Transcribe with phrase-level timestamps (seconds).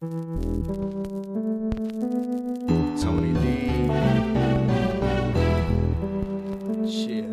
[0.00, 0.12] Tony
[3.42, 3.58] D.
[6.88, 7.24] Shit.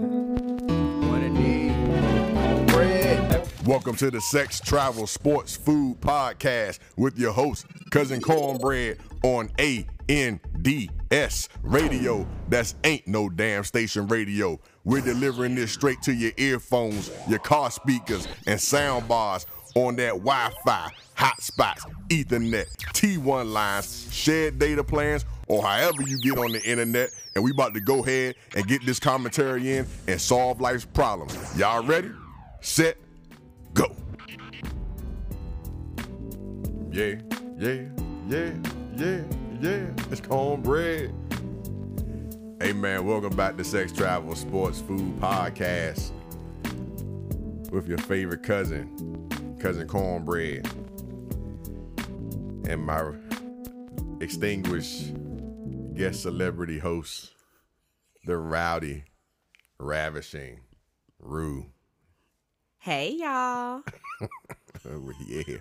[3.67, 11.50] Welcome to the Sex Travel Sports Food Podcast with your host, Cousin Cornbread on ANDS
[11.62, 12.28] Radio.
[12.50, 14.60] That's ain't no damn station radio.
[14.84, 19.45] We're delivering this straight to your earphones, your car speakers, and sound bars
[19.76, 26.54] on that Wi-Fi, hotspots, Ethernet, T1 lines, shared data plans, or however you get on
[26.54, 27.12] the internet.
[27.36, 31.38] And we about to go ahead and get this commentary in and solve life's problems.
[31.58, 32.09] Y'all ready?
[32.62, 32.95] Set,
[33.73, 33.94] go.
[36.92, 37.16] Yeah,
[37.58, 37.81] yeah,
[38.30, 38.53] yeah,
[38.95, 39.22] yeah,
[39.59, 39.88] yeah.
[40.09, 41.14] It's cornbread.
[42.62, 46.12] Hey man, welcome back to Sex Travel Sports Food Podcast
[47.72, 48.89] with your favorite cousin,
[49.66, 50.64] cousin Cornbread,
[52.70, 53.14] and my
[54.22, 55.12] extinguished
[55.96, 57.34] guest celebrity host,
[58.26, 59.06] the rowdy,
[59.80, 60.59] ravishing
[61.17, 61.66] Rue.
[62.78, 63.81] Hey y'all.
[65.28, 65.58] Yeah.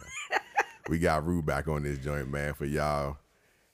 [0.90, 2.52] we got Rue back on this joint, man.
[2.52, 3.16] For y'all,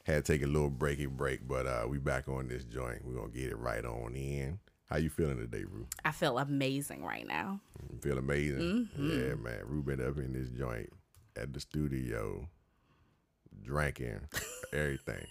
[0.05, 3.05] had to take a little breaky break, but uh, we back on this joint.
[3.05, 4.61] We're gonna get it right on in.
[4.91, 5.87] How you feeling today, Rue?
[6.05, 7.61] I feel amazing right now.
[7.93, 8.89] You feel amazing?
[8.99, 9.61] Yeah, man.
[9.67, 10.91] Rue been up in this joint
[11.37, 12.49] at the studio,
[13.63, 14.21] drinking
[14.73, 15.25] everything.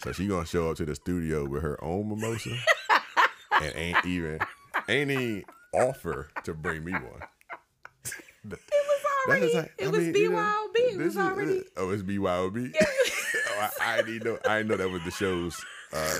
[0.00, 2.50] so she gonna show up to the studio with her own mimosa
[3.62, 4.40] and ain't even
[4.88, 7.02] ain't even offer to bring me one.
[8.50, 9.54] It was already.
[9.54, 10.74] Like- it I was mean, you know, BYOB.
[10.76, 11.64] it was is- already.
[11.76, 12.74] oh, it's BYOB.
[12.80, 14.38] oh, I, I didn't know.
[14.46, 16.18] I didn't know that was the show's uh,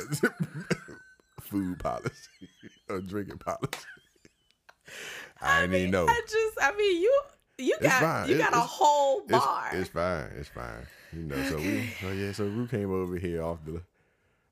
[1.48, 2.48] food policy
[2.88, 3.68] or drinking policy.
[5.40, 6.06] I, even know.
[6.08, 6.58] I just.
[6.60, 7.20] I mean, you.
[7.60, 8.00] You It's got.
[8.00, 8.28] fine.
[8.28, 9.70] You It's- got a whole bar.
[9.72, 10.30] it's fine.
[10.38, 10.86] It's fine.
[11.12, 11.42] You know.
[11.48, 11.90] So we.
[12.04, 12.32] Oh yeah.
[12.32, 13.82] So Rue came over here off the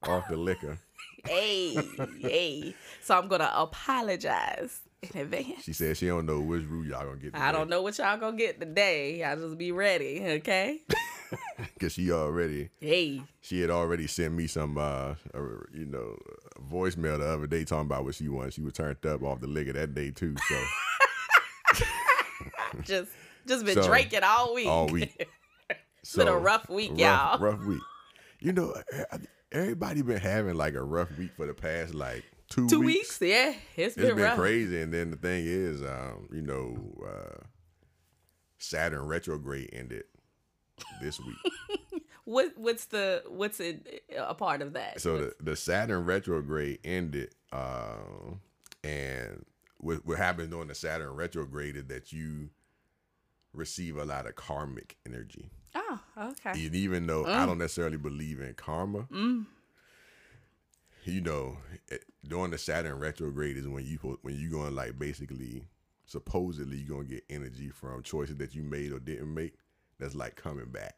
[0.08, 0.78] off the liquor.
[1.26, 1.74] hey,
[2.20, 2.74] hey.
[3.02, 5.62] So I'm gonna apologize in advance.
[5.64, 7.36] She said she don't know which Rue y'all gonna get.
[7.36, 9.20] I don't know what y'all gonna get today.
[9.20, 10.80] Y'all just be ready, okay?
[11.74, 15.14] because she already Hey, she had already sent me some uh,
[15.72, 16.16] you know
[16.70, 18.54] voicemail the other day talking about what she wanted.
[18.54, 20.34] She was turned up off the liquor that day too.
[20.48, 20.64] So.
[22.84, 23.10] just
[23.46, 24.66] just been So, drinking all week.
[24.66, 25.28] all week.
[26.02, 27.38] It's been a rough week, rough, y'all.
[27.40, 27.80] Rough week.
[28.38, 28.72] You know,
[29.50, 33.18] everybody been having like a rough week for the past like two, Two weeks.
[33.18, 33.48] weeks, yeah.
[33.74, 34.36] It's It's been, been rough.
[34.38, 34.80] crazy.
[34.82, 37.42] And then the thing is, um, you know, uh,
[38.58, 40.04] Saturn retrograde ended
[41.00, 41.36] this week.
[42.26, 45.00] What what's the what's it a part of that?
[45.00, 48.40] so the, the Saturn retrograde ended, um,
[48.82, 49.44] and
[49.76, 52.50] what, what happens during the Saturn retrograde is that you
[53.52, 55.50] receive a lot of karmic energy.
[55.76, 56.50] oh, okay.
[56.50, 59.06] And even though I don't necessarily believe in karma,
[61.04, 61.58] you know,
[62.26, 65.62] during the Saturn retrograde is when you when you going like basically
[66.06, 69.54] supposedly you're gonna get energy from choices that you made or didn't make
[69.98, 70.96] that's like coming back.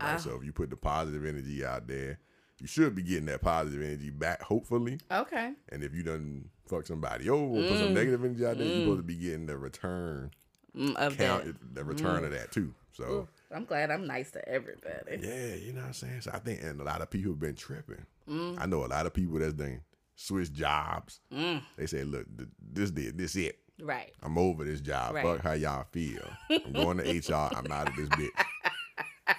[0.00, 0.14] Right.
[0.14, 0.16] Ah.
[0.16, 2.18] So if you put the positive energy out there,
[2.58, 4.98] you should be getting that positive energy back, hopefully.
[5.10, 5.52] Okay.
[5.70, 8.80] And if you done fuck somebody over or put some negative energy out there, you're
[8.80, 10.30] supposed to be getting the return
[10.76, 11.74] Mm, of count that.
[11.76, 12.74] the return of that too.
[12.90, 15.18] So Ooh, I'm glad I'm nice to everybody.
[15.20, 16.22] Yeah, you know what I'm saying?
[16.22, 18.04] So I think and a lot of people have been tripping.
[18.28, 18.60] Mm.
[18.60, 19.82] I know a lot of people that's done
[20.16, 21.20] switch jobs.
[21.32, 21.62] Mm.
[21.76, 23.60] They say, look, th- this did this it.
[23.80, 24.12] Right.
[24.22, 25.14] I'm over this job.
[25.14, 25.24] Right.
[25.24, 26.22] Fuck how y'all feel.
[26.50, 27.50] I'm going to HR.
[27.56, 28.30] I'm out of this bitch.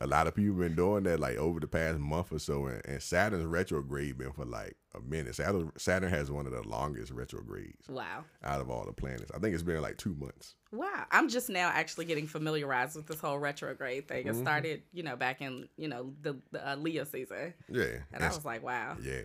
[0.00, 2.80] A lot of people been doing that like over the past month or so, and,
[2.86, 5.34] and Saturn's retrograde been for like a minute.
[5.34, 8.24] Saturn, Saturn has one of the longest retrogrades Wow.
[8.44, 9.32] out of all the planets.
[9.34, 10.54] I think it's been like two months.
[10.70, 11.04] Wow.
[11.10, 14.26] I'm just now actually getting familiarized with this whole retrograde thing.
[14.26, 14.38] Mm-hmm.
[14.38, 17.54] It started, you know, back in, you know, the, the uh, Leo season.
[17.68, 18.98] Yeah, And I was like, wow.
[19.02, 19.22] Yeah,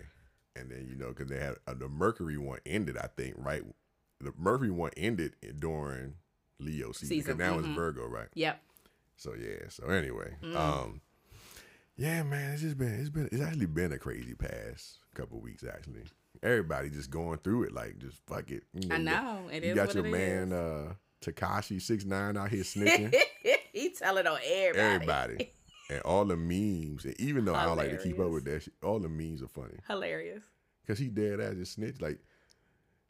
[0.56, 3.62] and then you know because they had uh, the Mercury one ended, I think, right?
[4.24, 6.14] The Mercury one ended during
[6.58, 7.08] Leo season.
[7.16, 7.58] Season, now mhm.
[7.60, 8.28] it's Virgo, right?
[8.34, 8.60] Yep.
[9.16, 9.68] So yeah.
[9.68, 10.56] So anyway, Mm.
[10.56, 11.00] um,
[11.96, 15.62] yeah, man, it's just been it's been it's actually been a crazy past couple weeks
[15.64, 16.02] actually.
[16.42, 18.64] Everybody just going through it like just fuck it.
[18.72, 19.48] You I got- know.
[19.52, 20.52] It you is got your man is.
[20.52, 20.94] uh
[21.24, 23.14] Tekashi six nine out here snitching.
[23.72, 24.80] he telling on everybody.
[24.94, 25.50] Everybody.
[25.90, 28.62] And all the memes, and even though I don't like to keep up with that,
[28.62, 29.74] shit, all the memes are funny.
[29.86, 30.42] Hilarious.
[30.86, 32.18] Cause he dead ass just snitched like,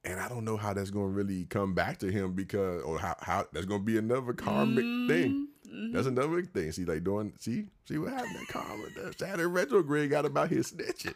[0.05, 3.17] and I don't know how that's gonna really come back to him because or how
[3.21, 5.49] how that's gonna be another karmic thing.
[5.67, 5.93] Mm-hmm.
[5.93, 6.73] That's another thing.
[6.73, 8.35] See, like doing see see what happened.
[8.35, 11.15] That karma, that Saturn retrograde got about his snitching.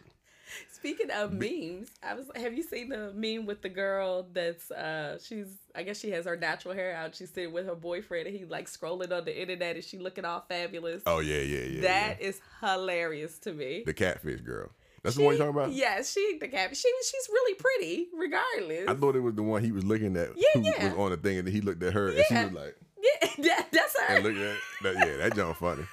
[0.71, 5.19] Speaking of memes, I was have you seen the meme with the girl that's uh
[5.23, 7.15] she's I guess she has her natural hair out.
[7.15, 10.25] She's sitting with her boyfriend and he like scrolling on the internet and she looking
[10.25, 11.03] all fabulous.
[11.05, 11.81] Oh yeah, yeah, yeah.
[11.81, 12.27] That yeah.
[12.27, 13.83] is hilarious to me.
[13.85, 14.71] the catfish girl.
[15.03, 15.73] That's the one you're talking about.
[15.73, 16.75] Yes, she the cat.
[16.75, 18.87] She she's really pretty, regardless.
[18.87, 20.29] I thought it was the one he was looking at.
[20.35, 20.89] Yeah, who yeah.
[20.89, 23.29] Was on the thing, and then he looked at her, and she was like, yeah,
[23.43, 24.15] that, that's her.
[24.15, 25.07] and look at that.
[25.07, 25.83] Yeah, that John funny.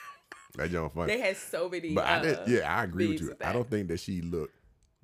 [0.57, 1.15] That John funny.
[1.15, 1.95] they had so many.
[1.95, 3.37] But I did, uh, yeah, I agree with you.
[3.45, 4.55] I don't think that she looked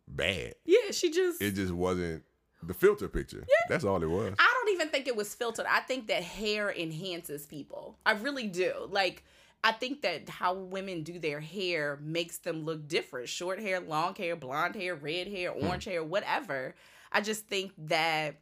[0.09, 0.55] bad.
[0.65, 1.41] Yeah, she just.
[1.41, 2.25] It just wasn't
[2.63, 3.39] the filter picture.
[3.41, 3.67] Yeah.
[3.69, 4.35] That's all it was.
[4.39, 5.67] I don't even think it was filtered.
[5.69, 7.99] I think that hair enhances people.
[8.07, 8.73] I really do.
[8.89, 9.25] Like,
[9.65, 13.29] I think that how women do their hair makes them look different.
[13.29, 15.67] Short hair, long hair, blonde hair, red hair, Hmm.
[15.69, 16.75] orange hair, whatever.
[17.13, 18.37] I just think that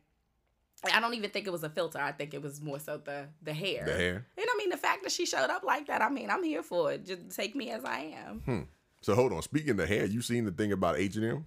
[0.90, 1.98] I don't even think it was a filter.
[1.98, 3.84] I think it was more so the the hair.
[3.84, 4.26] The hair.
[4.38, 6.62] And I mean the fact that she showed up like that, I mean, I'm here
[6.62, 7.04] for it.
[7.04, 8.40] Just take me as I am.
[8.40, 8.60] Hmm.
[9.02, 9.42] So hold on.
[9.42, 11.46] Speaking of hair, you seen the thing about H and M,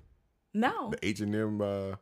[0.53, 0.89] No.
[0.91, 1.95] the H and M uh,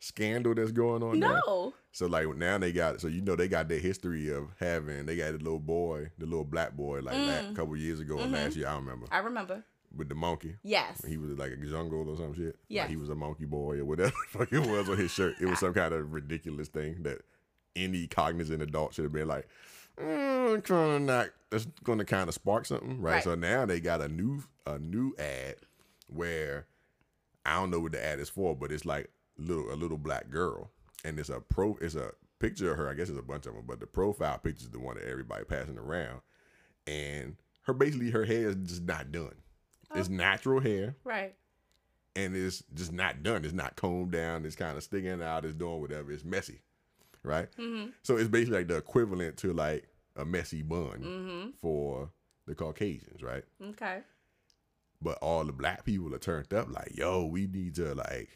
[0.00, 1.74] scandal that's going on now?
[1.94, 5.14] So like now they got so you know they got their history of having they
[5.16, 7.52] got the little boy, the little black boy like Mm.
[7.52, 8.34] a couple years ago or Mm-hmm.
[8.34, 9.62] last year I don't remember I remember.
[9.96, 10.56] with the monkey.
[10.64, 11.00] Yes.
[11.06, 12.56] He was like a jungle or some shit.
[12.68, 12.82] Yes.
[12.82, 15.36] Like he was a monkey boy or whatever the fuck it was on his shirt.
[15.40, 17.18] It was some kind of ridiculous thing that
[17.76, 19.46] any cognizant adult should have been like,
[19.96, 23.14] mm, trying to not that's gonna kind of spark something, right?
[23.14, 23.22] Right.
[23.24, 25.56] So now they got a new a new ad
[26.08, 26.66] where
[27.46, 30.28] I don't know what the ad is for, but it's like little a little black
[30.30, 30.70] girl.
[31.04, 33.54] And it's a pro it's a picture of her, I guess it's a bunch of
[33.54, 36.20] them, but the profile picture is the one that everybody passing around.
[36.86, 39.34] And her basically her hair is just not done.
[39.94, 41.34] It's natural hair Right.
[42.16, 43.44] and it's just not done.
[43.44, 44.44] It's not combed down.
[44.44, 45.44] It's kind of sticking out.
[45.44, 46.10] It's doing whatever.
[46.10, 46.62] It's messy,
[47.22, 47.48] right?
[47.58, 47.90] Mm-hmm.
[48.02, 49.86] So it's basically like the equivalent to like
[50.16, 51.50] a messy bun Mm-hmm.
[51.60, 52.10] for
[52.46, 53.44] the Caucasians, right?
[53.62, 54.00] Okay.
[55.00, 58.30] But all the black people are turned up like, yo, we need to like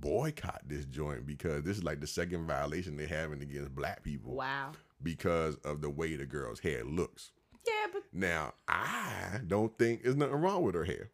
[0.00, 4.34] boycott this joint because this is like the second violation they're having against black people
[4.34, 4.72] Wow.
[5.02, 7.30] because of the way the girl's hair looks.
[7.66, 11.10] Yeah, but Now, I don't think there's nothing wrong with her hair.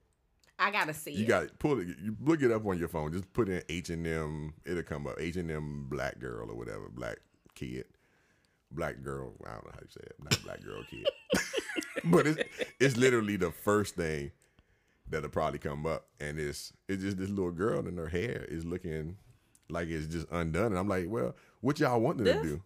[0.59, 1.89] I gotta see You got pull it.
[2.01, 3.13] You look it up on your phone.
[3.13, 4.55] Just put in H and M.
[4.65, 5.17] It'll come up.
[5.19, 6.89] H and M black girl or whatever.
[6.91, 7.17] Black
[7.57, 7.87] kid.
[8.71, 9.33] Black girl.
[9.45, 10.15] I don't know how you say it.
[10.23, 11.07] Not black girl kid.
[12.05, 12.43] but it's
[12.79, 14.31] it's literally the first thing
[15.09, 18.65] that'll probably come up, and it's it's just this little girl and her hair is
[18.65, 19.17] looking
[19.69, 20.67] like it's just undone.
[20.67, 22.37] And I'm like, well, what y'all want them This?
[22.37, 22.63] to do?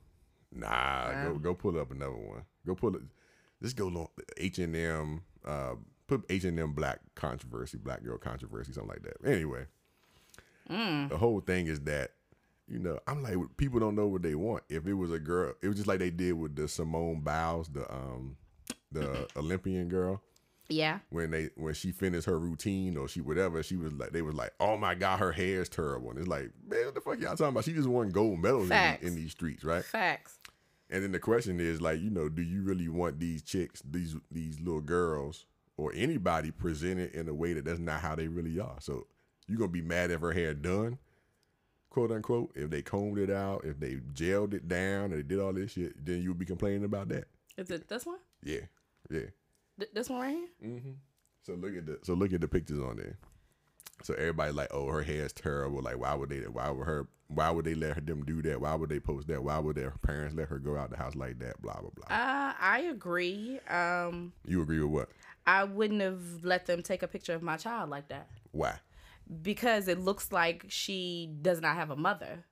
[0.53, 2.43] Nah, go go pull up another one.
[2.67, 3.03] Go pull it.
[3.63, 5.23] Just go H and M.
[5.45, 5.75] Uh,
[6.07, 9.29] put H and M black controversy, black girl controversy, something like that.
[9.29, 9.67] Anyway,
[11.09, 12.13] the whole thing is that
[12.67, 14.63] you know I'm like people don't know what they want.
[14.69, 17.69] If it was a girl, it was just like they did with the Simone Biles,
[17.69, 18.37] the um
[18.93, 20.23] the Olympian girl
[20.71, 20.99] Yeah.
[21.11, 24.35] when they when she finished her routine or she whatever, she was like they was
[24.35, 26.11] like, oh my god, her hair is terrible.
[26.11, 27.65] And it's like, man, what the fuck y'all talking about?
[27.65, 29.85] She just won gold medals in, in these streets, right?
[29.85, 30.39] Facts.
[30.91, 34.17] And then the question is like, you know, do you really want these chicks, these
[34.31, 38.59] these little girls, or anybody presented in a way that that's not how they really
[38.61, 38.77] are?
[38.81, 39.07] So
[39.47, 40.99] you're gonna be mad if her hair done,
[41.91, 45.41] quote unquote, if they combed it out, if they gelled it down, and they did
[45.41, 47.29] all this shit, then you would be complaining about that.
[47.57, 48.19] Is it this one?
[48.43, 48.61] Yeah,
[49.11, 49.27] yeah.
[49.79, 50.71] Th- this one right here?
[50.71, 50.91] Mm-hmm.
[51.43, 53.19] So look at the so look at the pictures on there.
[54.03, 55.83] So everybody like, oh, her hair is terrible.
[55.83, 56.41] Like, why would they?
[56.41, 57.09] Why would her?
[57.29, 58.61] Why would they let her them do that?
[58.61, 59.43] Why would they post that?
[59.43, 61.61] Why would their parents let her go out the house like that?
[61.61, 62.17] Blah blah blah.
[62.17, 63.61] Uh, I agree.
[63.69, 65.09] Um, you agree with what?
[65.47, 68.75] I wouldn't have let them take a picture of my child like that Why?
[69.43, 72.45] because it looks like she does not have a mother.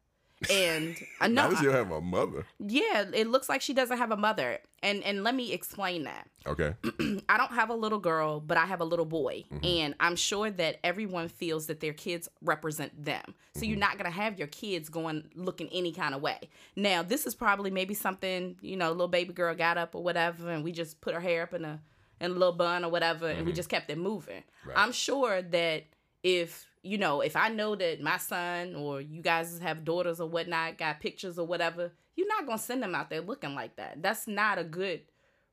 [0.50, 2.44] And I know, she have a mother?
[2.58, 4.58] yeah, it looks like she doesn't have a mother.
[4.82, 6.28] And and let me explain that.
[6.46, 6.74] Okay.
[7.28, 9.44] I don't have a little girl, but I have a little boy.
[9.50, 9.64] Mm-hmm.
[9.64, 13.34] And I'm sure that everyone feels that their kids represent them.
[13.54, 13.80] So you're mm-hmm.
[13.80, 16.50] not going to have your kids going looking any kind of way.
[16.76, 20.50] Now, this is probably maybe something, you know, little baby girl got up or whatever,
[20.50, 21.80] and we just put her hair up in a,
[22.20, 23.56] in a little bun or whatever, and we mm-hmm.
[23.56, 24.42] just kept it moving.
[24.66, 24.76] Right.
[24.76, 25.84] I'm sure that
[26.22, 30.28] if, you know, if I know that my son or you guys have daughters or
[30.28, 34.02] whatnot, got pictures or whatever, you're not to send them out there looking like that.
[34.02, 35.00] That's not a good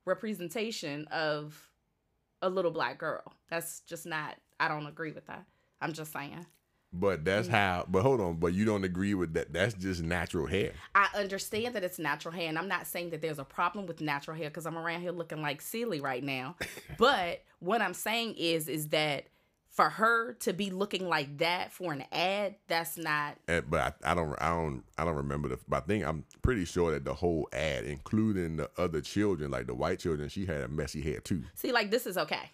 [0.04, 1.68] representation of
[2.42, 3.22] a little black girl.
[3.50, 4.36] That's just not.
[4.60, 5.44] I don't agree with that.
[5.80, 6.46] I'm just saying.
[6.92, 7.24] But Mm.
[7.24, 7.86] that's how.
[7.88, 8.36] But hold on.
[8.36, 9.52] But you don't agree with that?
[9.52, 10.72] That's just natural hair.
[10.94, 14.00] I understand that it's natural hair, and I'm not saying that there's a problem with
[14.00, 16.54] natural hair because I'm around here looking like silly right now.
[16.98, 19.24] but what I'm saying is, is that
[19.74, 23.36] for her to be looking like that for an ad, that's not.
[23.48, 24.32] And, but I, I don't.
[24.40, 24.84] I don't.
[24.96, 25.58] I don't remember the.
[25.68, 29.66] But I think I'm pretty sure that the whole ad, including the other children, like
[29.66, 31.42] the white children, she had a messy hair too.
[31.54, 32.50] See, like this is okay.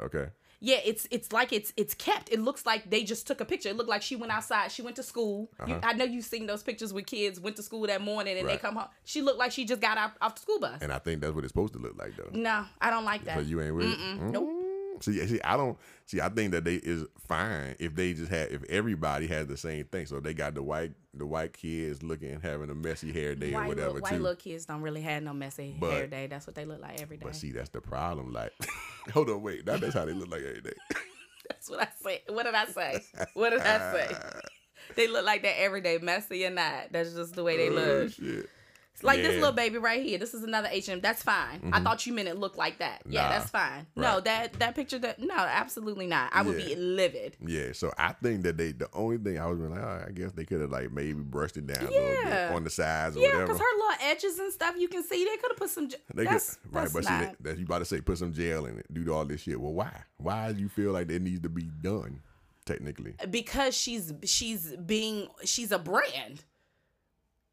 [0.00, 0.26] Okay.
[0.58, 2.30] Yeah, it's it's like it's it's kept.
[2.32, 3.68] It looks like they just took a picture.
[3.68, 4.72] It looked like she went outside.
[4.72, 5.50] She went to school.
[5.66, 8.48] You, I know you've seen those pictures with kids went to school that morning and
[8.48, 8.66] they Uh-huh.
[8.66, 8.88] Come home.
[9.04, 10.80] She looked like she just got out off the school bus.
[10.80, 12.30] And I think that's what it's supposed to look like, though.
[12.32, 13.36] No, I don't like that.
[13.36, 13.98] So you ain't with it?
[13.98, 14.30] Mm.
[14.32, 14.55] Nope.
[15.02, 16.20] See, see, I don't see.
[16.20, 19.84] I think that they is fine if they just had if everybody had the same
[19.86, 20.06] thing.
[20.06, 23.64] So they got the white the white kids looking having a messy hair day or
[23.66, 24.18] whatever little, white too.
[24.18, 26.26] little kids don't really have no messy But- hair day.
[26.26, 27.24] That's what they look like every day.
[27.26, 28.32] But see, that's the problem.
[28.32, 28.52] Like,
[29.12, 30.74] hold on, wait, that, that's how they look like every day.
[31.48, 32.20] That's what I said.
[32.34, 33.00] What did I say?
[33.34, 34.16] What did I say?
[34.96, 36.92] They look like that every day, messy or not.
[36.92, 37.72] That's just the way they Oh,
[38.02, 38.12] look.
[38.12, 38.48] shit.
[39.02, 40.18] Like this little baby right here.
[40.18, 41.00] This is another H&M.
[41.00, 41.36] That's fine.
[41.36, 41.84] I mm-hmm.
[41.84, 43.02] thought you meant it looked like that.
[43.08, 43.86] Yeah, that's fine.
[43.94, 46.30] No, that that picture that no, absolutely not.
[46.32, 46.66] I would Yeah.
[46.66, 47.36] be livid.
[47.44, 50.32] Yeah, so I think that they the only thing I was like, oh, I guess
[50.32, 52.52] they could have like maybe brushed it down a little bit Yeah.
[52.54, 53.46] on the sides or Yeah, whatever.
[53.46, 55.88] because her little edges and stuff, you can see they could have put some.
[56.14, 57.20] They that's, could, right, that's but see, not.
[57.20, 59.60] that, that you about to say put some gel in it, do all this shit.
[59.60, 59.92] Well, why?
[60.18, 62.20] Why do you feel like it needs to be done?
[62.64, 66.42] Technically, because she's she's being she's a brand.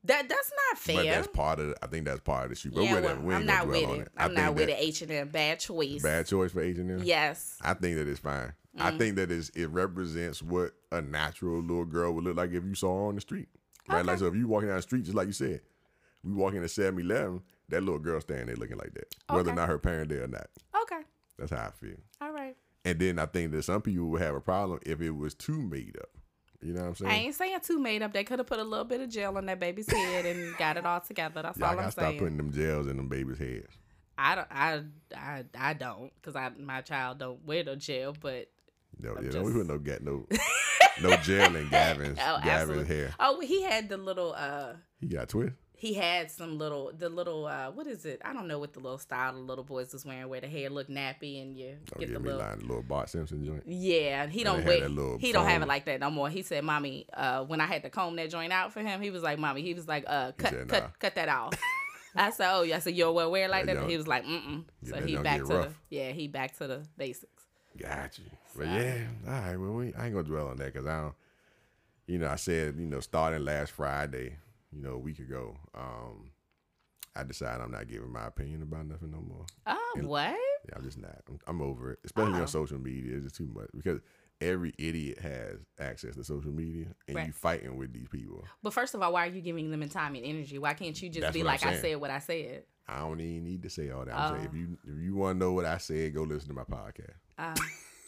[0.05, 0.95] That that's not fair.
[0.98, 1.75] but that's part of.
[1.81, 2.74] I think that's part of the shoot.
[2.74, 4.01] But yeah, whatever, well, I'm not with on it.
[4.01, 4.12] it.
[4.17, 4.75] I'm not with it.
[4.77, 6.01] H and M, bad choice.
[6.03, 7.03] Bad choice for H and M.
[7.03, 7.57] Yes.
[7.62, 8.53] I think that it's fine.
[8.77, 8.81] Mm.
[8.81, 12.65] I think that is it represents what a natural little girl would look like if
[12.65, 13.48] you saw her on the street.
[13.88, 14.05] Right?
[14.05, 15.62] Like so if you walking down the street, just like you said,
[16.24, 19.13] we walking to 7-Eleven, that little girl standing there looking like that.
[19.29, 20.48] Whether or not her parent there or not.
[20.83, 21.01] Okay.
[21.38, 21.98] That's how I feel.
[22.22, 22.55] All right.
[22.86, 25.62] And then I think that some people would have a problem if it was too
[25.62, 26.10] made up.
[26.63, 27.12] You know what I'm saying?
[27.12, 28.13] I ain't saying too made up.
[28.13, 30.77] They could have put a little bit of gel on that baby's head and got
[30.77, 31.41] it all together.
[31.41, 32.20] That's all gotta I'm stop saying.
[32.20, 33.67] putting them gels in them babies' heads.
[34.17, 34.48] I don't.
[34.51, 34.82] I
[35.15, 38.48] I I don't because I my child don't wear no gel, but
[39.00, 40.25] No, I'm yeah, just- don't put no get no
[41.01, 42.96] no gel in Gavin's oh, Gavin's absolutely.
[42.96, 43.13] hair.
[43.20, 44.74] Oh, he had the little uh.
[45.01, 45.55] He got twist.
[45.83, 48.21] He had some little, the little, uh, what is it?
[48.23, 50.69] I don't know what the little style the little boys was wearing, where the hair
[50.69, 52.39] look nappy and you Don't get the little.
[52.39, 53.63] lying, the little Bart Simpson joint.
[53.67, 54.87] Yeah, he don't wear.
[55.19, 56.29] He don't have it like that no more.
[56.29, 59.09] He said, "Mommy, uh, when I had to comb that joint out for him, he
[59.09, 61.53] was like, "Mommy," he was like, "Uh, cut, said, cut, "Nah." cut that off."
[62.15, 63.97] I said, "Oh, yeah." I said, "You don't wear it like That that?" young- He
[63.97, 67.43] was like, "Mm mm." So he back to the yeah, he back to the basics.
[67.77, 68.25] Got you.
[68.55, 69.57] But yeah, all right.
[69.57, 71.15] Well, we, I ain't gonna dwell on that because I don't.
[72.07, 74.37] You know, I said you know starting last Friday,
[74.75, 75.56] you know, a week ago.
[75.75, 76.32] Um,
[77.15, 79.46] I decided I'm not giving my opinion about nothing no more.
[79.68, 80.36] Oh, And- what?
[80.68, 81.20] Yeah, I'm just not.
[81.30, 82.42] I'm, I'm over it, especially Oh.
[82.42, 83.15] on social media.
[83.15, 84.00] It's just too much because
[84.42, 87.27] every idiot has access to social media, and Right.
[87.27, 88.44] you fighting with these people.
[88.63, 90.58] But first of all, why are you giving them time and energy?
[90.58, 92.63] Why can't you just That's be like, "I said what I said"?
[92.88, 94.13] I don't even need to say all that.
[94.18, 94.50] I'm saying Oh.
[94.50, 97.13] if you if you want to know what I said, go listen to my podcast.
[97.38, 97.56] Uh,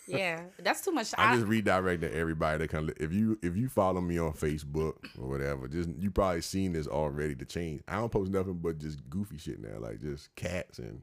[0.07, 1.13] yeah, that's too much.
[1.17, 2.91] I'm I, just redirecting everybody that can.
[2.97, 6.87] If you if you follow me on Facebook or whatever, just you probably seen this
[6.87, 7.35] already.
[7.35, 11.01] To change, I don't post nothing but just goofy shit now, like just cats and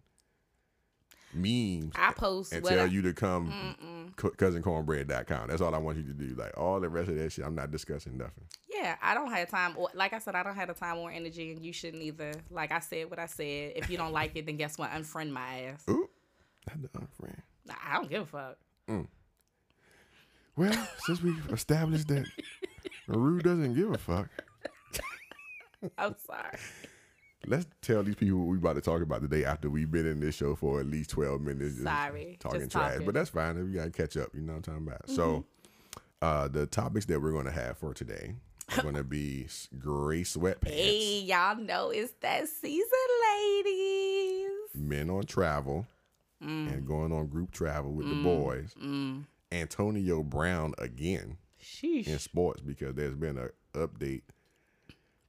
[1.35, 5.49] memes, I post and tell I, you to come co- cousincornbread.com.
[5.49, 6.35] That's all I want you to do.
[6.35, 8.45] Like all the rest of that shit, I'm not discussing nothing.
[8.73, 9.75] Yeah, I don't have time.
[9.77, 12.33] Or like I said, I don't have the time or energy, and you shouldn't either.
[12.51, 13.73] Like I said, what I said.
[13.77, 14.91] If you don't like it, then guess what?
[14.91, 15.85] Unfriend my ass.
[15.89, 16.09] Ooh,
[16.69, 17.39] not the unfriend.
[17.87, 18.59] I don't give a fuck.
[20.57, 22.27] Well, since we've established that
[23.07, 24.29] Rue doesn't give a fuck,
[25.99, 26.59] I'm sorry.
[27.47, 30.21] let's tell these people what we about to talk about today after we've been in
[30.21, 31.73] this show for at least 12 minutes.
[31.75, 32.91] just Sorry, Talking just trash.
[32.93, 33.07] talking.
[33.07, 33.65] But that's fine.
[33.65, 34.29] We got to catch up.
[34.35, 35.09] You know what I'm talking about.
[35.09, 35.45] So,
[36.21, 38.35] uh, the topics that we're going to have for today
[38.77, 39.47] are going to be
[39.79, 42.87] gray sweatpants, Hey, y'all know it's that season,
[43.65, 44.51] ladies.
[44.75, 45.87] men on travel,
[46.43, 46.73] Mm.
[46.73, 48.75] and going on group travel with the boys.
[49.53, 51.37] Antonio Brown again.
[51.83, 54.23] in sports because there's been an update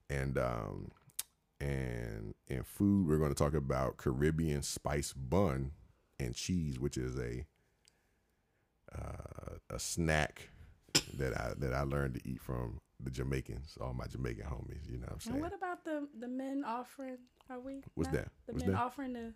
[0.09, 0.89] and um
[1.61, 5.71] and in food we're going to talk about Caribbean spice bun
[6.19, 7.45] and cheese which is a
[8.97, 10.49] uh, a snack
[11.17, 14.97] that I that I learned to eat from the Jamaicans all my Jamaican homies you
[14.97, 17.17] know what I'm And what about the the men offering?
[17.49, 17.83] Are we?
[17.95, 18.15] What's not?
[18.23, 18.31] that?
[18.47, 18.81] The What's men that?
[18.81, 19.33] offering to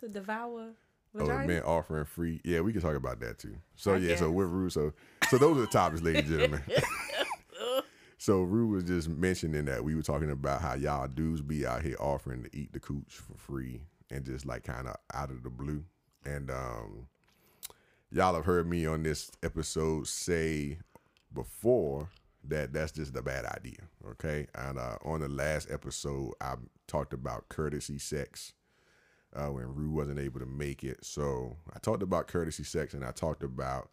[0.00, 0.70] to devour
[1.18, 2.40] Oh, men offering free.
[2.44, 3.56] Yeah, we can talk about that too.
[3.74, 4.34] So I yeah, so guess.
[4.34, 4.92] with Rue, so
[5.28, 6.62] so those are the topics, ladies and gentlemen.
[8.18, 11.82] so Rue was just mentioning that we were talking about how y'all dudes be out
[11.82, 15.42] here offering to eat the cooch for free and just like kind of out of
[15.42, 15.84] the blue.
[16.24, 17.08] And um
[18.12, 20.78] y'all have heard me on this episode say
[21.32, 22.08] before
[22.44, 23.78] that that's just a bad idea.
[24.10, 24.46] Okay.
[24.54, 26.54] And uh on the last episode I
[26.86, 28.52] talked about courtesy sex
[29.34, 31.04] uh, when Rue wasn't able to make it.
[31.04, 33.90] So I talked about courtesy sex and I talked about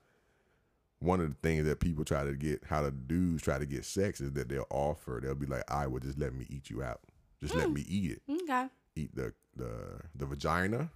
[0.99, 3.85] one of the things that people try to get, how the dudes try to get
[3.85, 6.81] sex is that they'll offer, they'll be like, I would just let me eat you
[6.81, 7.01] out.
[7.39, 8.21] Just let me eat it.
[8.43, 8.67] Okay.
[8.95, 10.89] Eat the the the vagina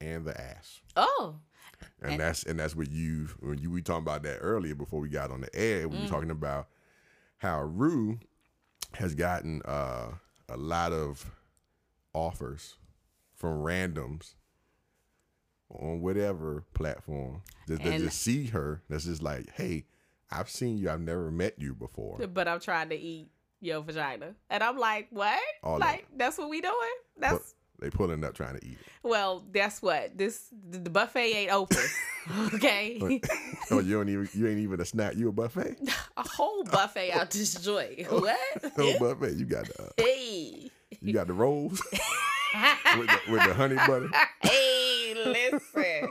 [0.00, 0.80] and the ass.
[0.96, 1.36] Oh,
[2.02, 5.08] And, that's and that's what you when you we talking about that earlier before we
[5.08, 5.88] got on the air.
[5.88, 6.68] We were talking about
[7.38, 8.18] how Rue
[8.92, 10.08] has gotten uh,
[10.50, 11.30] a lot of
[12.12, 12.76] offers
[13.40, 14.34] from randoms
[15.70, 18.82] on whatever platform that, that just see her.
[18.90, 19.86] That's just like, hey,
[20.30, 20.90] I've seen you.
[20.90, 22.18] I've never met you before.
[22.26, 23.30] But I'm trying to eat
[23.60, 24.34] your vagina.
[24.50, 25.38] And I'm like, what?
[25.64, 26.74] All like, that's what we doing?
[27.18, 28.86] But That's they pulling up trying to eat it.
[29.02, 30.16] well, that's what.
[30.16, 31.78] This the buffet ain't open.
[32.54, 33.20] okay.
[33.70, 35.16] oh, you don't even you ain't even a snack.
[35.16, 35.76] You a buffet?
[36.18, 38.06] A whole buffet out this joint.
[38.10, 38.38] What?
[38.76, 39.36] No buffet.
[39.36, 40.70] You got the uh, hey.
[41.00, 41.80] you got the rolls
[42.98, 44.08] with the, with the honey butter.
[44.42, 46.10] hey, listen.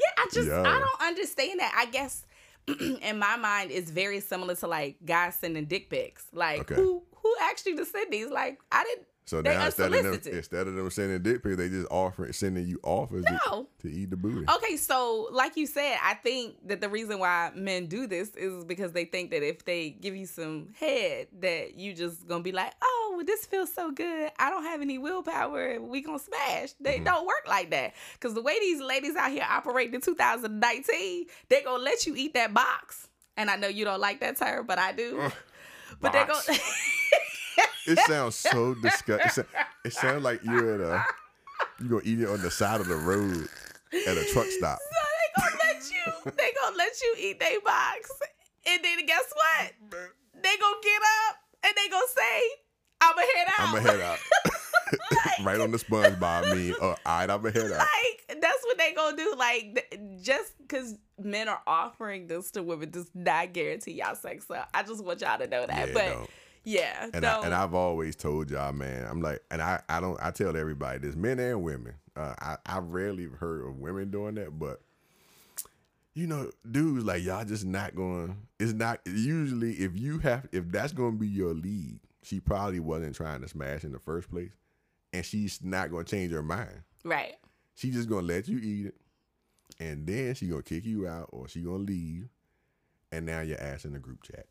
[0.00, 0.60] Yeah, I just Yo.
[0.64, 1.72] I don't understand that.
[1.76, 2.24] I guess
[3.02, 6.26] in my mind it's very similar to like guys sending dick pics.
[6.32, 6.74] Like Okay.
[6.76, 8.28] who who asked you to send these?
[8.30, 11.56] Like I didn't So They now instead of them instead of them sending dick pics,
[11.58, 13.68] they just offering sending you offers to- No.
[13.82, 14.46] to, eat the booty.
[14.50, 18.64] Okay, so like you said, I think that the reason why men do this is
[18.64, 22.52] because they think that if they give you some head, that you just gonna be
[22.52, 24.30] like, "Oh, well, this feels so good.
[24.38, 27.04] I don't have any willpower, we gonna smash." They Mm-hmm.
[27.04, 27.92] don't work like that.
[28.20, 32.32] Cause the way these ladies out here operate in 2019, they gonna let you eat
[32.32, 33.08] that box.
[33.36, 35.30] And I know you don't like that term, but I do.
[36.00, 36.46] but they box.
[36.46, 36.54] go.
[37.86, 39.44] It sounds so disgusting.
[39.84, 41.04] It sounds like you're at a
[41.80, 43.48] you gonna eat it on the side of the road
[44.06, 44.78] at a truck stop.
[44.78, 46.32] So they gonna let you.
[46.36, 48.10] They gonna let you eat their box,
[48.66, 49.72] and then guess what?
[50.42, 52.42] They gonna get up and they gonna say,
[53.00, 54.18] "I'ma head out." I'ma head out.
[55.42, 56.72] right on the SpongeBob me.
[56.72, 57.78] Uh, all right, I'ma head out.
[57.78, 59.34] like that's what they gonna do.
[59.36, 64.46] Like just because men are offering this to women does not guarantee y'all sex.
[64.46, 65.88] So I just want y'all to know that.
[65.88, 66.30] Yeah, but don't.
[66.68, 67.24] Yeah, And.
[67.24, 69.06] I, and I've always told y'all, man.
[69.08, 70.18] I'm like, and I, I don't.
[70.22, 71.94] I tell everybody this, men and women.
[72.14, 74.80] Uh, I, I rarely heard of women doing that, but
[76.14, 78.36] you know, dudes like y'all just not going.
[78.58, 82.00] It's not usually if you have if that's going to be your lead.
[82.22, 84.50] She probably wasn't trying to smash in the first place,
[85.12, 86.82] and she's not going to change her mind.
[87.04, 87.36] right.
[87.76, 88.94] She just gonna let you eat it,
[89.78, 92.28] and then she gonna kick you out, or she gonna leave,
[93.12, 94.46] and now your ass in the group chat.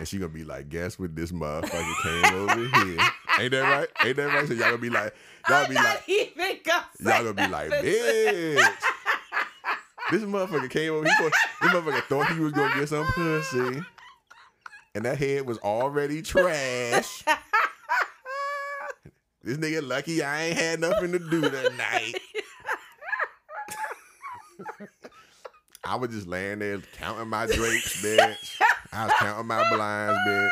[0.00, 1.14] And she gonna be like, "Guess what?
[1.14, 2.98] This motherfucker came over here.
[3.38, 3.86] Ain't that right?
[4.02, 5.14] Ain't that right?" So y'all gonna be like,
[5.46, 8.66] y'all be like, even gonna y'all gonna be like, bitch.
[10.10, 11.04] This motherfucker came over.
[11.06, 13.82] He thought, this motherfucker thought he was gonna get some pussy,
[14.94, 17.22] and that head was already trash.
[19.42, 22.14] This nigga lucky I ain't had nothing to do that night.
[25.84, 28.60] I was just laying there counting my drapes, bitch.
[28.92, 30.50] I was counting my blinds, bitch.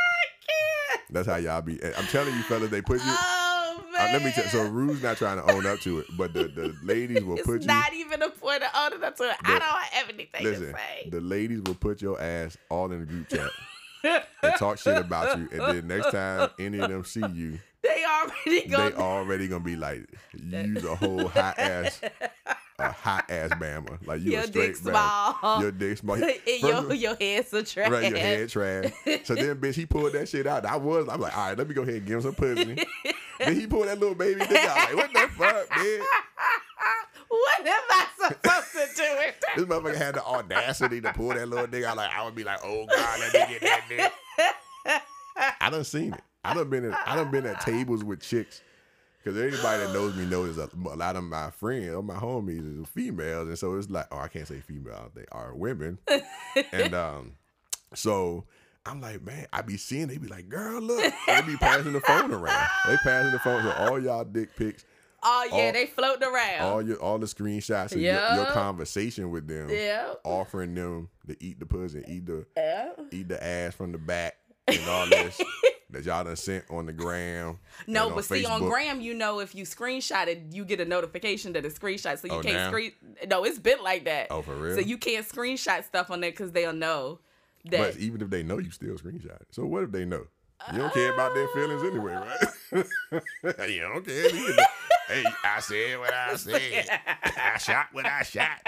[1.11, 1.83] That's how y'all be.
[1.83, 3.03] I'm telling you, fellas, they put you.
[3.07, 4.13] Oh Uh, man.
[4.13, 4.45] let me tell.
[4.45, 7.47] So Rue's not trying to own up to it, but the, the ladies will it's
[7.47, 7.67] put you.
[7.67, 9.37] not even a point of owning up to it.
[9.43, 11.09] I don't have anything Listen, to say.
[11.11, 13.51] the ladies will put your ass all in the group chat
[14.43, 18.05] and talk shit about you, and then next time any of them see you, they
[18.05, 22.01] already they already gonna be like, "Use a whole hot ass,
[22.79, 25.39] a hot ass bama, like you Your a straight dick bama.
[25.41, 25.63] small.
[25.63, 26.17] Your dick small.
[26.19, 27.91] First your, your head's a trash.
[27.91, 28.93] Right, your head trash.
[29.25, 30.65] So then, bitch, he pulled that shit out.
[30.65, 32.77] I was, I'm like, all right, let me go ahead and give him some pussy.
[33.41, 34.91] then he pulled that little baby dick out.
[34.91, 36.01] I'm like, what the fuck, man?
[37.31, 39.53] What am I supposed to do with that?
[39.57, 41.99] This motherfucker had the audacity to pull that little dick out.
[41.99, 44.13] Like, I would be like, oh god, let me get that dick.
[45.61, 46.23] I done seen it.
[46.43, 48.63] I done been at, I done been at tables with chicks.
[49.29, 52.81] Cause anybody that knows me knows a, a lot of my friends or my homies
[52.81, 55.99] is females, and so it's like, oh, I can't say female, they are women,
[56.73, 57.33] and um,
[57.95, 58.45] so
[58.87, 62.01] I'm like, man, I be seeing they be like, girl, look, they be passing the
[62.01, 64.87] phone around, they passing the phone, so all y'all dick pics,
[65.23, 66.61] Oh yeah, All- they floating around.
[66.63, 70.15] all your all the screenshots of your, your conversation with them, yeah.
[70.25, 72.93] offering them to eat the pussy, eat the Yeah.
[73.13, 74.37] eat the ass from the back,
[74.69, 75.39] and all this
[75.91, 77.59] that y'all done sent on the gram.
[77.87, 80.85] No, on but see on Gram, you know if you screenshot it, you get a
[80.85, 82.69] notification that it's screenshot, so you Oh, can't now?
[82.69, 82.93] screen.
[83.29, 84.27] No, it's been like that.
[84.31, 84.75] Oh, for real?
[84.75, 87.21] So you can't screenshot stuff on there because they'll know
[87.71, 87.79] that.
[87.95, 89.47] But even if they know, you still screenshot it.
[89.51, 90.27] So what if they know?
[90.73, 92.85] You don't care about their feelings anyway, right?
[93.59, 94.29] Uh, you don't care.
[95.09, 97.01] Hey, I said what I said.
[97.25, 98.59] I shot what I shot.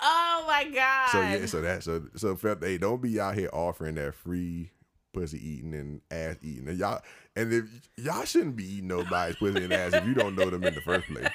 [0.00, 1.10] Oh my god.
[1.10, 4.70] So yeah, so that so so felt hey, don't be out here offering that free
[5.12, 6.68] pussy eating and ass eating.
[6.68, 7.00] And y'all
[7.36, 10.64] and if y'all shouldn't be eating nobody's pussy and ass if you don't know them
[10.64, 11.28] in the first place.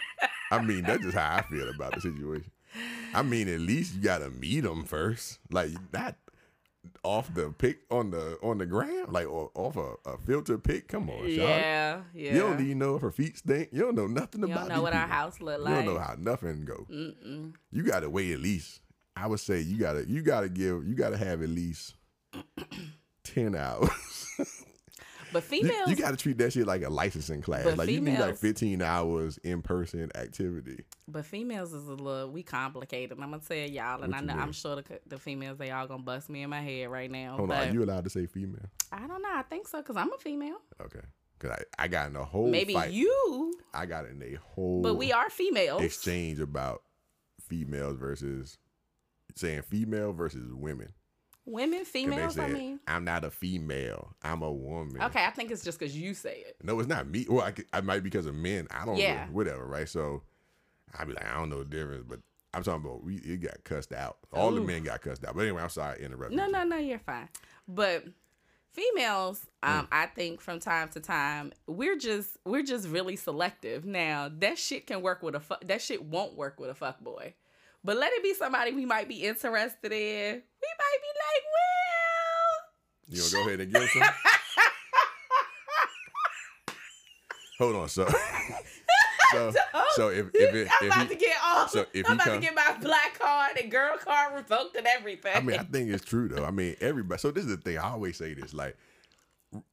[0.52, 2.52] I mean, that's just how I feel about the situation.
[3.14, 5.40] I mean, at least you gotta meet them first.
[5.52, 6.16] Like not
[7.04, 10.88] off the pick on the on the gram, like or, off a, a filter pic.
[10.88, 11.28] Come on.
[11.28, 12.34] Yeah, yeah.
[12.34, 13.70] You don't even know if her feet stink.
[13.72, 14.68] You don't know nothing You about.
[14.68, 15.70] don't know what our house look like.
[15.80, 16.86] You don't know how nothing go.
[16.92, 17.54] Mm-mm.
[17.72, 18.82] You got to wait at least.
[19.16, 21.96] I would say you gotta you gotta give you gotta have at least
[23.24, 23.90] ten hours.
[25.32, 27.78] But females, you got to treat that shit like a licensing class.
[27.78, 30.86] Like you need like fifteen hours in person activity.
[31.08, 33.18] but females is a little we complicated.
[33.20, 35.72] I'm gonna tell y'all, and What I you know I'm sure the, the females they
[35.72, 37.38] all gonna bust me in my head right now.
[37.38, 38.66] Hold but on, are you allowed to say female?
[38.92, 39.30] I don't know.
[39.32, 40.58] I think so because I'm a female.
[40.82, 41.02] Okay,
[41.38, 42.92] because I, I got in a whole Maybe fight.
[42.92, 45.82] you, I got in a whole but we are females.
[45.84, 46.82] exchange about
[47.48, 48.58] females versus
[49.36, 50.94] saying female versus women.
[51.50, 52.36] Women, females.
[52.36, 54.16] they I mean, I'm not a female.
[54.22, 55.02] I'm a woman.
[55.02, 55.26] okay.
[55.26, 56.58] I think it's just because you say it.
[56.64, 57.26] No, it's not me.
[57.30, 58.68] Well, I, I might be because of men.
[58.72, 59.26] I don't Yeah.
[59.26, 59.32] know.
[59.32, 59.88] Whatever, right?
[59.90, 60.22] So
[60.98, 62.20] I'd be like, I don't know the difference, but
[62.54, 64.18] I'm talking about we it got cussed out.
[64.34, 65.36] All the men got cussed out.
[65.36, 66.38] But anyway, I'm sorry I interrupted.
[66.38, 66.52] No, you.
[66.52, 66.78] no, no.
[66.78, 67.30] You're fine.
[67.68, 68.06] But
[68.72, 73.86] females, um, I think from time to time we're just we're just really selective.
[73.86, 77.00] Now that shit can work with a fu- that shit won't work with a fuck
[77.02, 77.34] boy.
[77.84, 80.36] But let it be somebody we might be interested in.
[80.36, 82.58] We might be like, well,
[83.08, 84.02] You gonna go ahead and give some?
[87.60, 88.08] Hold on, so
[89.32, 89.54] so
[89.96, 91.68] so if if it I'm if about he, to get all.
[91.68, 94.88] so if I'm about come- to get my black card and girl card revoked and
[94.88, 95.36] everything.
[95.36, 96.46] I mean, I think it's true though.
[96.46, 97.20] I mean, everybody.
[97.20, 97.78] So this is the thing.
[97.78, 98.78] I always say this: like,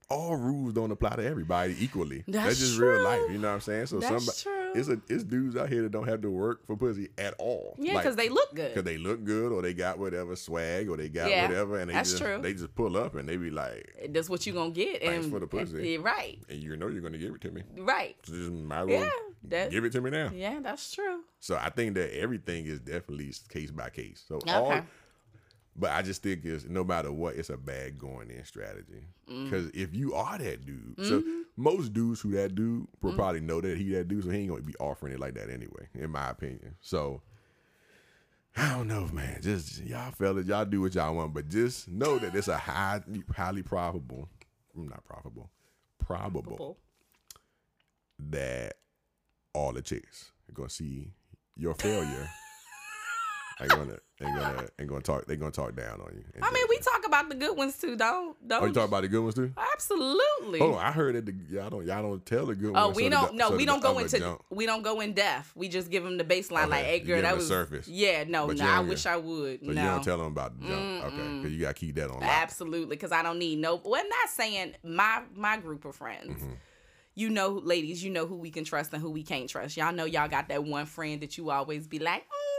[0.09, 2.25] all rules don't apply to everybody equally.
[2.29, 3.21] That's, That's just real life.
[3.31, 3.87] You know what I'm saying?
[3.87, 4.81] So That's somebody, true.
[4.81, 7.75] it's a it's dudes out here that don't have to work for pussy at all.
[7.79, 8.75] yeah, Like, because they look good.
[8.75, 11.91] Cause they look good, or they got whatever swag, or they got Yeah, whatever, and
[11.91, 12.39] they that's just true.
[12.41, 15.03] they just pull up and they be like, That's what you gonna get.
[15.03, 15.97] Thanks and for the pussy.
[15.97, 17.63] and- right, and you know you're gonna give it to me.
[17.79, 18.17] right.
[18.25, 19.11] So just might well Yeah,
[19.49, 20.31] that- give it to me now.
[20.33, 21.21] Yeah, that's true.
[21.41, 24.25] So I think that everything is definitely case by case.
[24.27, 24.83] So all, Okay.
[25.79, 29.05] But I just think it's no matter what, it's a bad going in strategy.
[29.31, 29.45] Mm.
[29.45, 31.41] Because if you are that dude, so Mm-hmm.
[31.57, 34.49] most dudes who that dude will probably know that he that dude, so he ain't
[34.51, 36.77] gonna be offering it like that anyway, in my opinion.
[36.81, 37.23] So
[38.57, 39.41] I don't know, man.
[39.43, 43.03] Just y'all fellas, y'all do what y'all want, but just know that it's a high,
[43.35, 44.29] highly probable,
[44.75, 45.51] not probable,
[45.99, 46.79] probable Bull.
[48.31, 48.75] that
[49.53, 51.13] all the chicks are gonna see
[51.57, 52.29] your failure.
[53.61, 55.27] Ain't gonna ain't gonna ain't gonna talk.
[55.27, 56.25] They gonna talk down on you.
[56.43, 57.97] I mean, we talk about the good ones too.
[57.97, 58.63] Don't don't.
[58.63, 59.53] Oh, you talk about the good ones too?
[59.75, 60.61] Absolutely.
[60.61, 62.87] Oh, I heard that the, y'all don't y'all don't tell the good ones.
[62.87, 63.35] Oh, we so don't.
[63.35, 64.19] No, so we don't go into.
[64.19, 64.43] jump.
[64.51, 65.53] We don't go in depth.
[65.55, 66.69] We just give them the baseline.
[66.69, 67.89] Like, Okay, hey, girl, that the was surface.
[67.89, 68.67] Yeah, no, But no.
[68.67, 69.61] I wish I would.
[69.61, 71.37] So no, you don't tell them about the jump, okay?
[71.39, 72.21] Because you gotta keep that on.
[72.21, 72.25] lock.
[72.25, 73.81] absolutely, because I don't need no.
[73.85, 76.41] Well, I'm not saying my my group of friends.
[76.43, 76.53] Mm-hmm.
[77.19, 79.75] You know, ladies, you know who we can trust and who we can't trust.
[79.79, 82.56] Y'all know y'all got that one friend that you always be like, mm,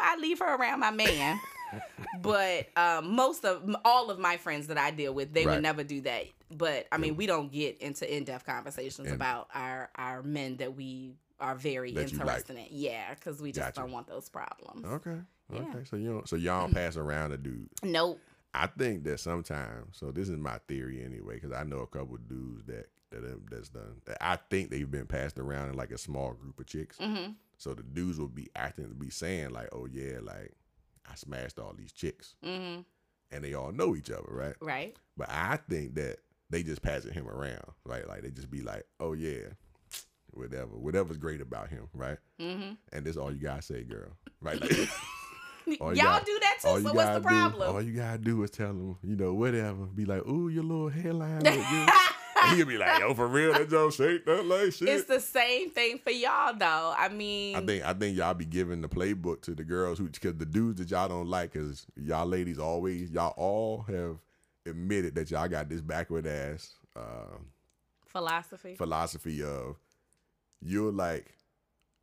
[0.00, 1.40] I if I leave her around my man.
[2.22, 5.54] but um, most of all of my friends that I deal with, they Right.
[5.54, 6.26] would never do that.
[6.50, 10.56] But I mean, we don't get into in depth conversations And- about our our men
[10.58, 12.12] that we are very you like.
[12.12, 12.66] interested in.
[12.70, 13.80] Yeah, because we just Gotcha.
[13.80, 14.86] don't want those problems.
[14.86, 15.18] Okay,
[15.52, 15.58] Yeah.
[15.60, 15.84] okay.
[15.84, 17.68] So you don't, so y'all don't pass around a dude.
[17.82, 18.20] Nope.
[18.54, 22.14] I think that sometimes, so this is my theory anyway, because I know a couple
[22.14, 24.00] of dudes that that that's done.
[24.06, 26.96] That I think they've been passed around in like a small group of chicks.
[26.98, 30.52] hmm So the dudes will be acting, be saying like, "Oh yeah, like
[31.10, 32.80] I smashed all these chicks," hmm
[33.32, 34.54] and they all know each other, right?
[34.60, 34.96] Right.
[35.16, 38.06] But I think that they just passing him around, right?
[38.06, 39.48] Like they just be like, "Oh yeah,
[40.32, 44.60] whatever, whatever's great about him, right?" hmm And this all you gotta say, girl, right?
[44.60, 44.88] Like, Y'all
[45.80, 46.68] All you got- do that too.
[46.68, 47.74] So what's the gotta do- problem?
[47.74, 49.86] all you gotta do is tell them, you know, whatever.
[49.86, 51.90] Be like, "Ooh, your little hairline look good." and
[52.54, 55.70] he'll be like, "Yo, for real, that don't shake that like shit." it's the same
[55.70, 56.94] thing for y'all though.
[56.96, 60.08] I mean, I think I think y'all be giving the playbook to the girls who
[60.08, 64.18] because the dudes that y'all don't like because y'all ladies always y'all all have
[64.66, 67.38] admitted that y'all got this backward ass uh,
[68.06, 68.74] philosophy.
[68.74, 69.76] philosophy of
[70.60, 71.36] you're like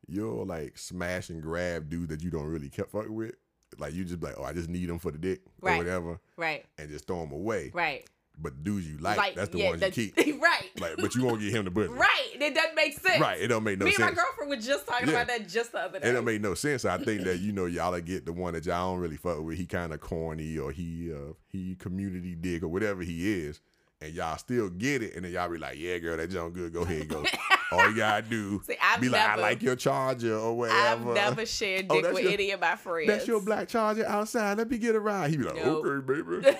[0.06, 3.34] you're like smash and grab dude that you don't really kept fucking with.
[3.78, 6.20] Like you just be like, oh, I just need them for the dick or whatever,
[6.36, 6.64] right.
[6.78, 7.72] and just throw them away.
[7.74, 8.08] Right.
[8.36, 10.16] But dudes you like, that's the yeah, ones you keep.
[10.42, 10.68] right.
[10.80, 11.92] Like, but you won't get him the pussy.
[11.92, 12.28] right.
[12.34, 13.20] It doesn't make sense.
[13.20, 13.40] Right.
[13.40, 13.98] It don't make no sense.
[13.98, 15.14] Me and my girlfriend were just talking Yeah.
[15.14, 16.08] about that just the other day.
[16.10, 16.84] It don't make no sense.
[16.84, 19.56] I think that you know y'all get the one that y'all don't really fuck with.
[19.56, 23.60] He kind of corny or he uh he community dick or whatever he is,
[24.00, 26.72] and y'all still get it, and then y'all be like, "Yeah, girl, that junk good.
[26.72, 27.24] Go ahead, go."
[27.72, 31.10] All you gotta do See, I've be like, "I like your charger" or whatever.
[31.10, 33.06] I've never shared Oh, dick that's with your- any of my friends.
[33.08, 34.58] That's your black charger outside.
[34.58, 35.30] Let me get a ride.
[35.30, 35.86] He be like, Nope.
[35.86, 36.04] "Okay,
[36.40, 36.58] baby,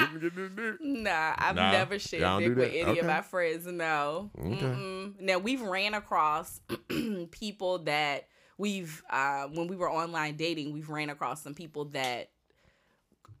[0.00, 3.06] let me get this dick." Nah, I've Nah, never shared dick do with any of
[3.06, 3.66] my friends.
[3.66, 4.30] No.
[4.38, 4.48] Okay.
[4.48, 5.20] Mm-mm.
[5.20, 6.60] Now we've ran across
[7.30, 8.28] people that
[8.58, 12.30] we've uh, when we were online dating, we've ran across some people that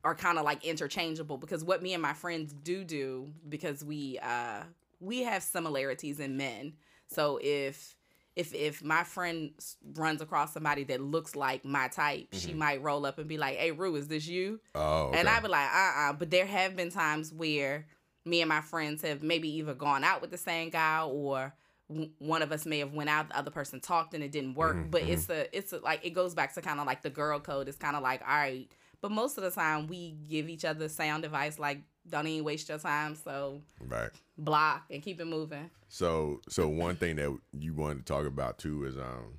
[0.04, 4.18] are kind of like interchangeable because what me and my friends do do because we
[4.22, 4.62] uh
[5.00, 6.74] we have similarities in men.
[7.08, 7.96] So if
[8.36, 9.50] if if my friend
[9.94, 13.56] runs across somebody that looks like my type, she might roll up and be like,
[13.56, 15.18] "Hey, Rue, is this you?" Oh, okay.
[15.18, 17.86] And I'd be like, uh uh But there have been times where
[18.24, 21.54] me and my friends have maybe either gone out with the same guy or
[21.88, 24.54] w- one of us may have went out, the other person talked and it didn't
[24.54, 24.76] work.
[24.76, 27.10] Mm-hmm, but it's a, it's a, like, it goes back to kind of like the
[27.10, 27.68] girl code.
[27.68, 28.68] It's kind of like, all right.
[29.00, 32.68] But most of the time we give each other sound advice like, don't even waste
[32.68, 33.14] your time.
[33.16, 34.10] So right.
[34.38, 35.70] block and keep it moving.
[35.88, 39.38] So so one thing that you wanted to talk about too is um,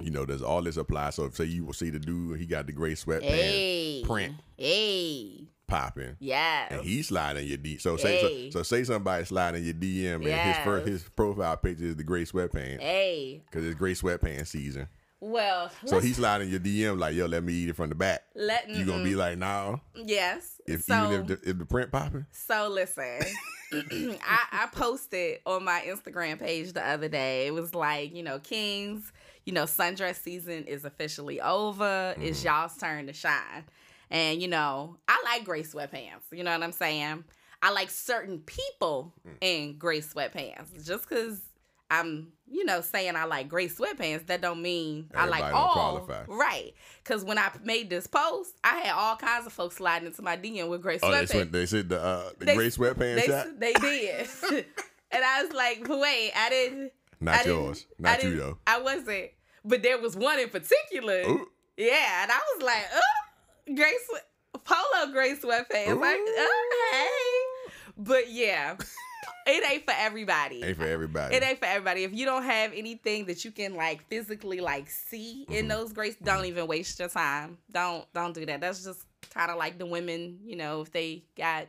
[0.00, 1.10] you know, does all this apply?
[1.10, 4.02] So if say you will see the dude, he got the gray sweatpants Hey.
[4.04, 5.48] print Hey.
[5.68, 6.16] popping.
[6.20, 7.78] yeah, And he's sliding your D.
[7.78, 8.50] So say Hey.
[8.50, 12.04] so, so say somebody sliding your DM and his first his profile picture is the
[12.04, 13.42] gray sweatpants hey.
[13.50, 14.88] because it's gray sweatpants season.
[15.24, 17.94] Well, So let's he sliding your DM like, yo, let me eat it from the
[17.94, 18.24] back.
[18.34, 19.76] let You gonna be like, nah.
[19.94, 20.60] yes.
[20.66, 23.20] If so, even if the, if the print popping, So listen,
[23.72, 27.46] I, I posted on my Instagram page the other day.
[27.46, 29.12] It was like, you know, Kings,
[29.44, 32.16] you know, sundress season is officially over.
[32.18, 32.48] It's mm-hmm.
[32.48, 33.62] y'all's turn to shine.
[34.10, 36.32] And, you know, I like gray sweatpants.
[36.32, 37.22] You know what I'm saying?
[37.62, 39.36] I like certain people mm.
[39.40, 40.84] in gray sweatpants.
[40.84, 41.40] Just because
[42.00, 45.72] I'm, you know, saying I like gray sweatpants, that don't mean I like Everybody all.
[45.72, 46.24] qualify.
[46.28, 46.74] Right.
[47.02, 50.36] Because when I made this post, I had all kinds of folks sliding into my
[50.36, 51.28] DM with gray oh, they, sweatpants.
[51.28, 54.26] said they said the uh, the They- gray sweatpants They, they did.
[55.10, 56.92] and I was like, wait, I didn't.
[57.20, 57.86] Not I didn't- yours.
[57.98, 58.58] I Not you though.
[58.66, 59.30] I wasn't.
[59.64, 61.20] But there was one in particular.
[61.28, 61.48] Ooh.
[61.76, 64.26] Yeah, and I was like, oh, gray sweat,
[64.64, 66.00] polo gray sweatpants.
[66.00, 67.72] Like, oh, hey.
[67.96, 68.76] But yeah,
[69.46, 70.62] it ain't for everybody.
[70.62, 71.34] Ain't for everybody.
[71.34, 72.04] It ain't for everybody.
[72.04, 75.54] If you don't have anything that you can like physically like see Mm-hmm.
[75.54, 77.58] in those grays, don't even waste your time.
[77.70, 78.60] Don't don't do that.
[78.60, 79.00] That's just
[79.30, 81.66] kind of like the women, you know, if they got,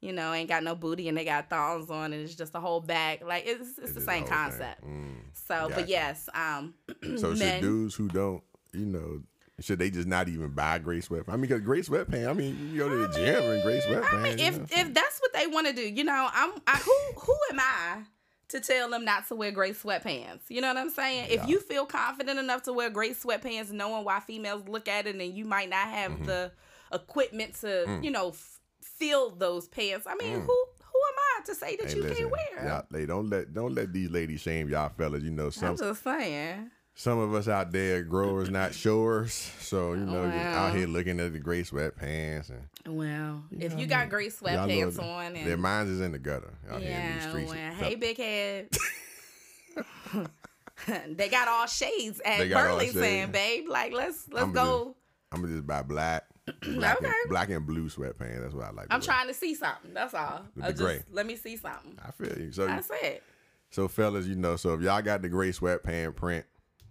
[0.00, 2.60] you know, ain't got no booty and they got thongs on and it's just a
[2.60, 3.22] whole bag.
[3.24, 4.84] Like it's it's, the same concept.
[4.84, 5.14] Mm.
[5.32, 5.74] So, Gotcha.
[5.74, 6.74] but yes, um,
[7.16, 9.22] So men- dudes who don't, you know,
[9.60, 11.28] should they just not even buy gray sweatpants?
[11.28, 12.28] I mean, because gray sweatpants.
[12.28, 14.12] I mean, you go to the gym in gray sweatpants.
[14.12, 14.66] I mean, you if know?
[14.70, 18.02] if that's what they want to do, you know, I'm I, who who am I
[18.48, 20.40] to tell them not to wear gray sweatpants?
[20.48, 21.28] You know what I'm saying?
[21.30, 25.16] If you feel confident enough to wear gray sweatpants, knowing why females look at it,
[25.16, 26.26] and you might not have Mm-hmm.
[26.26, 26.52] the
[26.92, 28.04] equipment to, Mm.
[28.04, 30.06] you know, f- fill those pants.
[30.06, 32.66] I mean, who who am I to say that Hey, you listen, can't wear?
[32.68, 35.22] y'all, they don't let don't let these ladies shame y'all fellas.
[35.22, 36.70] You know, some I'm just saying.
[36.98, 39.32] Some of us out there growers, not showers.
[39.60, 43.86] So you know, just out here looking at the gray sweatpants and Well, if you
[43.86, 44.08] got mean?
[44.08, 47.28] gray sweatpants on, their and minds is in the gutter out here in these yeah,
[47.28, 47.50] streets.
[47.52, 48.68] well, hey, big head.
[51.08, 53.66] they got all shades at They got all Burlington, babe.
[53.68, 54.96] Like let's let's I'ma go.
[55.32, 56.24] I'm gonna just buy black,
[56.62, 57.06] black, Okay.
[57.06, 58.40] and, black and blue sweatpants.
[58.40, 58.86] That's what I like.
[58.90, 59.04] I'm wear.
[59.06, 59.92] trying to see something.
[59.92, 60.42] That's all.
[60.54, 61.02] With I the just gray.
[61.12, 61.98] let me see something.
[62.06, 62.52] I feel you.
[62.52, 63.22] So That's it.
[63.70, 66.46] So fellas, you know, so if y'all got the gray sweatpant print,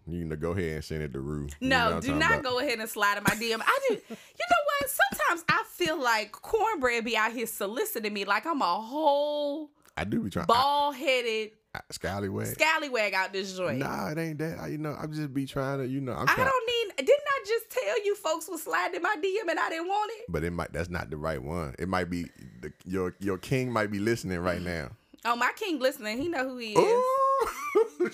[0.07, 1.47] you know, go ahead and send it to Rue.
[1.59, 2.43] You know No, do not about?
[2.43, 3.61] go ahead and slide in my DM.
[3.65, 3.95] I do.
[3.95, 4.89] You know what?
[4.89, 10.03] Sometimes I feel like cornbread be out here soliciting me like I'm a whole I
[10.03, 10.45] do be trying.
[10.45, 11.51] bald headed
[11.91, 12.47] scallywag.
[12.47, 13.79] scallywag out this joint.
[13.79, 14.59] Nah, it ain't that.
[14.59, 16.47] I, you know, I'm just be trying to, you know, I'm I trying.
[16.47, 16.97] don't need.
[16.97, 20.25] Didn't I just tell you folks was sliding my DM and I didn't want it?
[20.29, 20.71] But it might.
[20.73, 21.75] That's not the right one.
[21.79, 22.25] It might be
[22.61, 24.91] the, your your king might be listening right now.
[25.25, 26.21] Oh, my king listening.
[26.21, 26.77] He know who he is.
[26.77, 28.09] Ooh,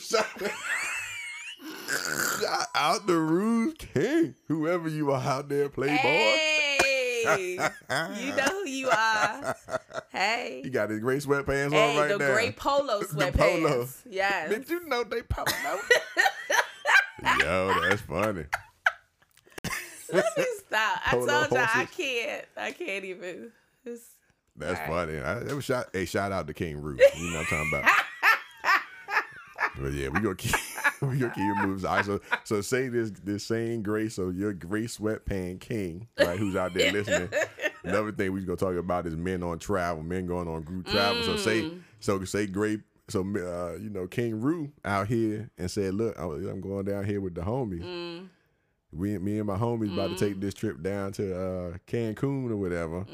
[2.76, 5.98] out the Rue's King, whoever you are out there, playboy.
[5.98, 7.54] Hey,
[8.20, 9.56] you know who you are.
[10.12, 10.62] Hey.
[10.64, 12.34] you got his gray sweatpants Hey, on right the now.
[12.34, 13.38] gray polo The sweatpants.
[13.38, 13.88] polo.
[14.10, 14.50] Yes.
[14.50, 15.80] Did you know they pop out?
[17.40, 18.46] Yo, that's funny.
[20.12, 21.00] Let me stop.
[21.06, 22.46] I Polo told y'all I can't.
[22.58, 23.52] I can't even.
[23.86, 24.04] It's,
[24.58, 24.90] That's Right.
[24.90, 25.20] funny.
[25.20, 27.00] I, it was shout, hey, shout out to King Root.
[27.18, 27.92] You know what I'm talking about.
[29.80, 30.56] but yeah, we gonna keep
[31.02, 31.84] we gonna keep your moves.
[31.86, 34.10] All right, so so say this this same gray.
[34.10, 36.38] So your gray sweatpant king, right?
[36.40, 37.30] Who's out there listening?
[37.84, 41.24] Another thing we gonna talk about is men on travel, men going on group travel.
[41.24, 41.80] So say Mm.
[42.00, 42.80] so say gray.
[43.10, 47.20] So uh, you know King Rue out here and said, look, I'm going down here
[47.20, 47.84] with the homies.
[47.84, 48.28] mm,
[48.94, 52.56] We, me and my homies about to take this trip down to uh, Cancun or
[52.56, 53.06] whatever.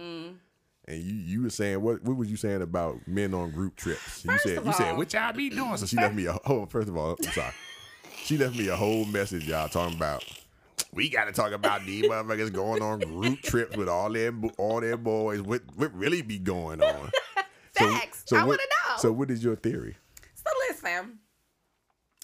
[0.87, 2.01] And you, you were saying what?
[2.03, 4.23] What was you saying about men on group trips?
[4.23, 5.75] You First said you said all- what y'all be doing.
[5.77, 6.65] So she left me a whole.
[6.65, 7.53] First of all, I'm sorry.
[8.23, 10.23] She left me a whole message, y'all, talking about.
[10.93, 14.79] We got to talk about these motherfuckers going on group trips with all their all
[14.79, 15.41] their boys.
[15.41, 17.11] What what really be going on?
[17.73, 18.31] Facts.
[18.31, 18.95] I what, wanna know.
[18.97, 19.97] So what is your theory?
[20.35, 21.19] So listen.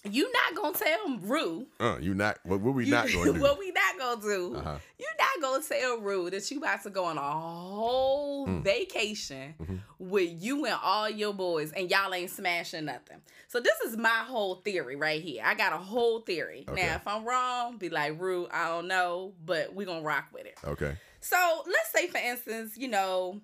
[0.10, 1.66] You not gonna tell Rue.
[1.80, 3.40] Uh, you not what, what we You, not to do?
[3.40, 4.56] what we not gonna do?
[4.56, 4.78] Uh-huh.
[5.00, 8.62] You not gonna tell Rue that you about to go on a whole Mm.
[8.64, 9.76] vacation Mm-hmm.
[10.00, 13.22] with you and all your boys, and y'all ain't smashing nothing.
[13.48, 15.42] So this is my whole theory right here.
[15.46, 16.66] I got a whole theory.
[16.68, 16.82] Okay.
[16.86, 20.46] Now, if I'm wrong, be like Rue, I don't know, but we gonna rock with
[20.46, 20.58] it.
[20.66, 20.98] okay.
[21.22, 23.40] So let's say, for instance, you know,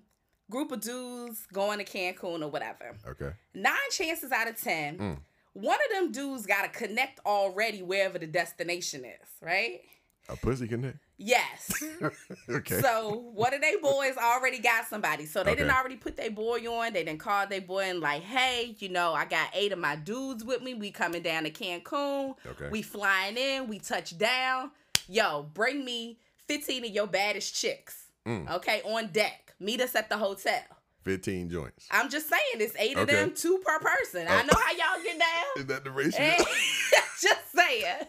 [0.50, 2.94] group of dudes going to Cancun or whatever.
[3.08, 3.30] Okay.
[3.54, 5.18] Nine chances out of ten, Mm.
[5.52, 9.80] One of them dudes got to connect already wherever the destination is, right?
[10.28, 10.98] A pussy connect.
[11.18, 11.82] Yes.
[12.48, 12.80] okay.
[12.80, 15.26] So one of they boys already got somebody.
[15.26, 16.92] So they didn't already put their boy on.
[16.92, 19.96] They didn't call their boy and like, hey, you know, I got eight of my
[19.96, 20.74] dudes with me.
[20.74, 22.36] We coming down to Cancun.
[22.46, 22.68] Okay.
[22.70, 23.68] We flying in.
[23.68, 24.70] We touch down.
[25.08, 28.06] Yo, bring me 15 of your baddest chicks.
[28.26, 28.50] Mm.
[28.56, 29.54] Okay, on deck.
[29.58, 30.62] Meet us at the hotel.
[31.02, 31.86] Fifteen joints.
[31.90, 34.26] I'm just saying, it's eight of them, two per person.
[34.28, 34.46] I Oh.
[34.46, 35.44] know how y'all get down.
[35.56, 36.20] Is that the ratio?
[36.20, 36.36] Hey,
[37.22, 38.06] just saying.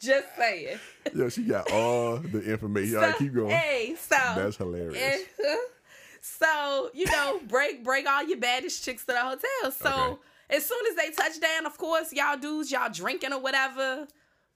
[0.00, 0.78] Just saying.
[1.14, 2.96] Yo, she got all the information.
[2.96, 3.50] All right, keep going.
[3.50, 4.96] Hey, so That's hilarious.
[5.44, 5.54] Eh,
[6.20, 9.70] so you know, break break all your baddest chicks to the hotel.
[9.72, 10.20] So Okay.
[10.56, 14.06] as soon as they touch down, of course, y'all dudes, y'all drinking or whatever.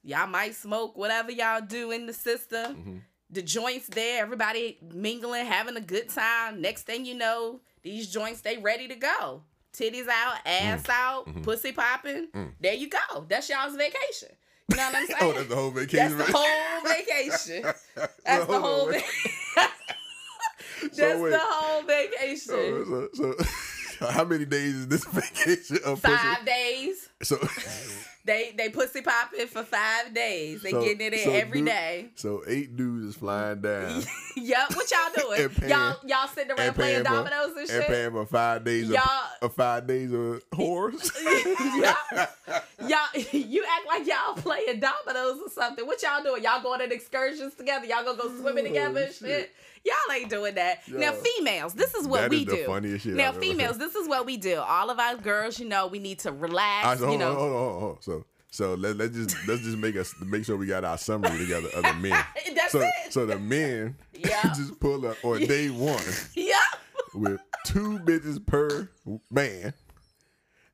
[0.02, 2.74] Y'all might smoke whatever y'all do in the system.
[2.74, 2.96] Mm-hmm.
[3.32, 6.60] The joints there, everybody mingling, having a good time.
[6.60, 9.42] Next thing you know, these joints they ready to go.
[9.72, 10.90] Titties out, ass Mm.
[10.90, 11.42] out, Mm-hmm.
[11.42, 12.28] pussy popping.
[12.60, 13.24] There you go.
[13.28, 14.28] That's y'all's vacation.
[14.70, 15.18] You know what I'm saying?
[15.22, 16.18] Oh, that's the whole vacation.
[16.18, 17.62] That's the whole vacation.
[18.24, 18.88] That's the whole.
[18.88, 19.04] wait.
[19.54, 19.68] Va-
[20.96, 21.30] That's wait.
[21.30, 22.38] the whole vacation.
[22.38, 23.34] So, so,
[23.98, 26.16] so how many days is this vacation of pussy?
[26.16, 27.08] Five days.
[27.22, 27.36] So,
[28.30, 30.62] They they pussy popping for five days.
[30.62, 32.06] They so- getting it in so every dude- day.
[32.14, 34.04] So eight dudes is flying down
[34.36, 34.76] Yup.
[34.76, 35.48] What y'all doing?
[35.48, 37.76] Paying- y'all y'all sitting around playing dominoes and shit.
[37.76, 41.10] and paying for five days of, Y'all- of five days of whores.
[41.82, 42.26] y'all,
[42.88, 45.84] y'all, you act like y'all playing dominoes or something.
[45.86, 46.42] What y'all doing?
[46.44, 47.86] Y'all going on excursions together?
[47.86, 49.28] Y'all gonna go swimming oh, together and Oh, shit.
[49.28, 49.50] shit?
[49.82, 50.86] Y'all ain't doing that.
[50.88, 52.64] Now, females, this is what we is the do.
[52.66, 53.80] funniest shit now, females, heard.
[53.80, 54.56] this is what we do.
[54.58, 56.84] All of us girls, you know, we need to relax.
[56.84, 58.02] All right, so you know, hold on, hold on, hold on.
[58.02, 58.19] So
[58.50, 61.68] so let let's just let's just make us make sure we got our summary together
[61.74, 62.24] of the men.
[62.54, 62.92] That's so it.
[63.12, 64.42] so the men Yeah.
[64.56, 66.02] just pull up on day one
[66.34, 66.56] Yep.
[67.14, 68.88] with two bitches per
[69.30, 69.72] man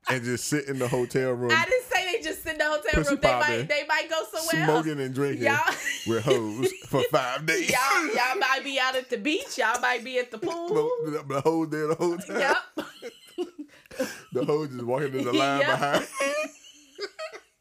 [0.09, 2.65] and just sit in the hotel room I didn't say they just sit in the
[2.65, 3.21] hotel Pussy room.
[3.23, 5.01] They might, they might go somewhere smoking else.
[5.07, 5.75] and drinking Y'all-
[6.07, 7.69] with hoes for five days.
[7.71, 9.59] Y'all, y'all might be out at the beach.
[9.59, 10.69] Y'all might be at the pool.
[10.69, 12.39] the, the hoes there the whole time.
[12.41, 12.57] Yep.
[14.33, 15.69] The hoes just walking in the line Yep.
[15.71, 16.07] behind.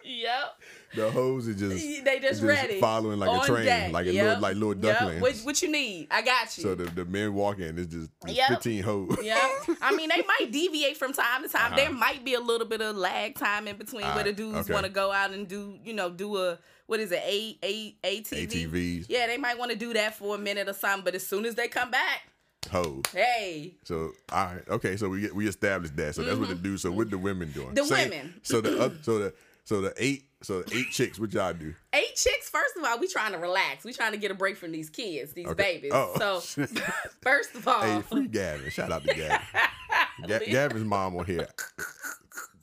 [0.06, 0.62] Yep.
[0.96, 2.80] The hoes is just They just, just ready.
[2.80, 3.91] following like a train, deck.
[3.91, 4.26] like a Yep.
[4.26, 5.22] little like little Yep.
[5.22, 6.08] What, what you need?
[6.12, 6.63] I got you.
[6.63, 8.50] So the, the men walk in, it's just it's Yep.
[8.50, 9.18] 15 hoes.
[9.24, 9.36] yeah.
[9.82, 11.68] I mean, they might deviate from time to time.
[11.74, 11.76] Uh-huh.
[11.76, 14.74] There might be a little bit of lag time in between where the dudes okay.
[14.74, 17.96] want to go out and do, you know, do a what is it, a a
[18.04, 18.48] ATV?
[18.48, 21.04] ATVs, Yeah, they might want to do that for a minute or something.
[21.04, 22.30] But as soon as they come back,
[22.72, 23.04] hoes.
[23.12, 24.96] hey, So all right, okay.
[24.98, 26.13] So we get we established that.
[26.15, 26.84] So that's what the dudes.
[26.84, 27.68] So what the women doing?
[27.70, 27.76] Mm-hmm.
[27.76, 28.39] The Say- women.
[28.44, 29.34] So the oth- so the
[29.65, 31.19] so the eight so the eight chicks.
[31.19, 31.73] What y'all do?
[31.93, 32.49] eight chicks.
[32.49, 33.84] First of all, we trying to relax.
[33.84, 35.75] We trying to get a break from these kids, these Okay.
[35.75, 35.91] babies.
[35.93, 36.39] Oh.
[36.41, 36.65] So
[37.21, 38.69] first of all, Hey, free Gavin.
[38.69, 39.39] Shout out to Gavin.
[40.28, 41.47] Ga- Gavin's mom on here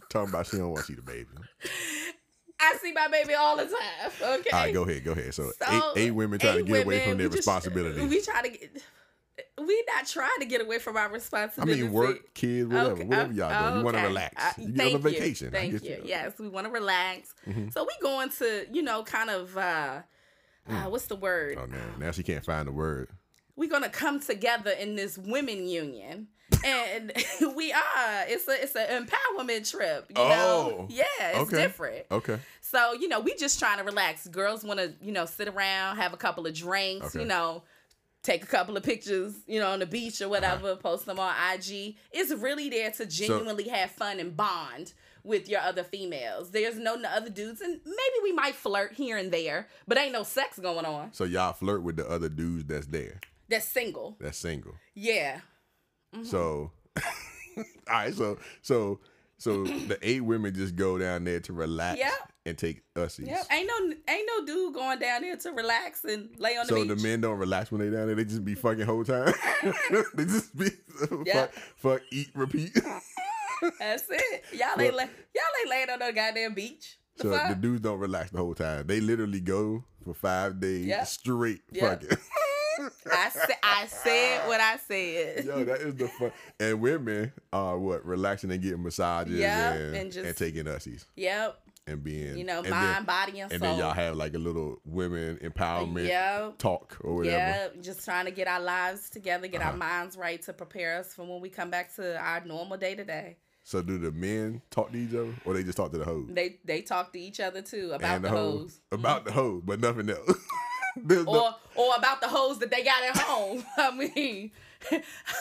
[0.08, 1.28] talking about she don't want to see the baby.
[2.60, 4.12] I see my baby all the time.
[4.38, 4.50] Okay.
[4.50, 5.34] All right, go ahead, go ahead.
[5.34, 7.48] So, So, eight, eight women trying to get away from their we just-
[8.08, 8.82] we try to get.
[9.59, 11.81] We not trying to get away from our responsibility.
[11.81, 13.78] I mean, work, kids, whatever, Okay, whatever uh, y'all do.
[13.78, 14.44] You want to relax.
[14.44, 15.50] Uh, you get on a vacation.
[15.50, 15.90] Thank get you.
[15.90, 16.02] you.
[16.05, 17.35] Yes, we want to relax.
[17.46, 17.68] Mm-hmm.
[17.70, 19.57] So we going to, you know, kind of.
[19.57, 20.00] uh
[20.68, 21.59] uh, what's the word?
[21.61, 21.81] Oh, man.
[21.98, 23.09] Now she can't find the word.
[23.57, 26.28] We're gonna come together in this women union,
[26.64, 27.12] and
[27.57, 28.24] we are.
[28.28, 30.07] It's a it's an empowerment trip.
[30.09, 31.57] You know, Oh, yeah, it's okay.
[31.57, 32.07] different.
[32.12, 32.38] Okay.
[32.61, 34.26] So, you know, we just trying to relax.
[34.28, 37.20] Girls want to, you know, sit around, have a couple of drinks, Okay.
[37.20, 37.64] you know,
[38.22, 40.76] take a couple of pictures, you know, on the beach or whatever, Uh-huh.
[40.76, 41.96] post them on IG.
[42.12, 44.92] It's really there to genuinely have fun and bond
[45.24, 46.50] with your other females.
[46.50, 50.22] There's no other dudes, and maybe we might flirt here and there, but ain't no
[50.22, 51.12] sex going on.
[51.12, 53.20] So y'all flirt with the other dudes that's there.
[53.48, 54.16] That's single.
[54.20, 54.74] That's single.
[54.94, 55.40] Yeah.
[56.24, 56.72] So,
[57.56, 58.14] all right.
[58.14, 59.00] So, so,
[59.42, 62.12] so the eight women just go down there to relax Yep.
[62.46, 63.26] and take ussies.
[63.26, 63.46] Yep.
[63.50, 66.74] Ain't no ain't no dude going down there to relax and lay on the So
[66.76, 66.88] beach.
[66.88, 68.14] So the men don't relax when they down there.
[68.16, 69.33] They just be fucking whole time.
[70.14, 70.66] they just be
[71.26, 71.53] Yep.
[71.55, 72.72] fuck, fuck, eat, repeat.
[73.78, 74.45] That's it.
[74.53, 76.99] Y'all ain't la- y'all ain't laying on no goddamn beach.
[77.16, 77.49] The so fuck?
[77.49, 78.86] the dudes don't relax the whole time.
[78.86, 81.07] They literally go for five days Yep.
[81.07, 82.09] straight fucking.
[83.12, 85.45] I said I said what I said.
[85.45, 86.33] Yo, that is the fun.
[86.61, 91.05] And women are what relaxing and getting massages Yep, and, and just- and taking ussies.
[91.16, 91.59] Yep.
[91.89, 93.70] and being You know, mind, then, body, and, and soul.
[93.73, 96.59] then y'all have like a little women empowerment Yep.
[96.59, 97.37] talk or whatever.
[97.37, 99.77] Yeah, just trying to get our lives together, get our Uh-huh.
[99.79, 103.05] minds right to prepare us for when we come back to our normal day to
[103.05, 103.37] day.
[103.64, 106.29] So do the men talk to each other or they just talk to the hoes?
[106.31, 108.81] They they talk to each other too about and the, hoes.
[108.91, 110.33] About the hoes, but nothing else.
[110.97, 113.64] There's no- Or or about the hoes that they got at home.
[113.76, 114.51] I mean,